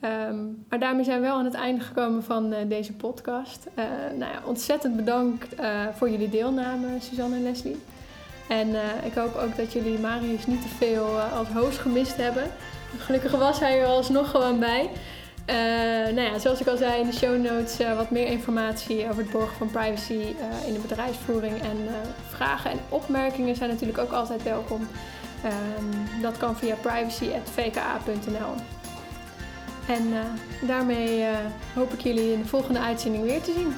Ehm, 0.00 0.36
maar 0.68 0.78
daarmee 0.78 1.04
zijn 1.04 1.20
we 1.20 1.26
wel 1.26 1.36
aan 1.36 1.44
het 1.44 1.54
einde 1.54 1.84
gekomen 1.84 2.24
van 2.24 2.52
eh, 2.52 2.68
deze 2.68 2.92
podcast. 2.92 3.66
Eh, 3.74 3.84
nou 4.16 4.32
ja, 4.32 4.40
ontzettend 4.44 4.96
bedankt 4.96 5.54
eh, 5.54 5.86
voor 5.94 6.10
jullie 6.10 6.28
deelname, 6.28 6.86
Suzanne 7.00 7.36
en 7.36 7.42
Leslie. 7.42 7.82
En 8.48 8.68
ik 9.04 9.14
hoop 9.14 9.34
ook 9.34 9.56
dat 9.56 9.72
jullie 9.72 9.98
Marius 9.98 10.46
niet 10.46 10.62
te 10.62 10.68
veel 10.68 11.20
als 11.20 11.48
host 11.48 11.78
gemist 11.78 12.16
hebben. 12.16 12.42
Gelukkig 12.98 13.32
was 13.32 13.60
hij 13.60 13.80
er 13.80 13.86
alsnog 13.86 14.30
gewoon 14.30 14.58
bij. 14.58 14.90
Nou 16.14 16.20
ja, 16.20 16.38
zoals 16.38 16.60
ik 16.60 16.66
al 16.66 16.76
zei 16.76 17.00
in 17.00 17.06
de 17.06 17.12
show 17.12 17.42
notes, 17.42 17.76
wat 17.96 18.10
meer 18.10 18.26
informatie 18.26 19.08
over 19.08 19.22
het 19.22 19.30
borgen 19.30 19.56
van 19.56 19.70
privacy 19.70 20.34
in 20.66 20.72
de 20.72 20.80
bedrijfsvoering. 20.82 21.60
En 21.60 21.76
vragen 22.28 22.70
en 22.70 22.78
opmerkingen 22.88 23.56
zijn 23.56 23.70
natuurlijk 23.70 23.98
ook 23.98 24.12
altijd 24.12 24.42
welkom. 24.42 24.88
Ehm, 25.44 26.22
dat 26.22 26.36
kan 26.36 26.56
via 26.56 26.74
privacy.vka.nl. 26.74 28.77
En 29.88 30.12
eh, 30.12 30.68
daarmee 30.68 31.22
eh, 31.22 31.36
hoop 31.74 31.92
ik 31.92 32.00
jullie 32.00 32.32
in 32.32 32.42
de 32.42 32.48
volgende 32.48 32.80
uitzending 32.80 33.24
weer 33.24 33.42
te 33.42 33.52
zien. 33.52 33.74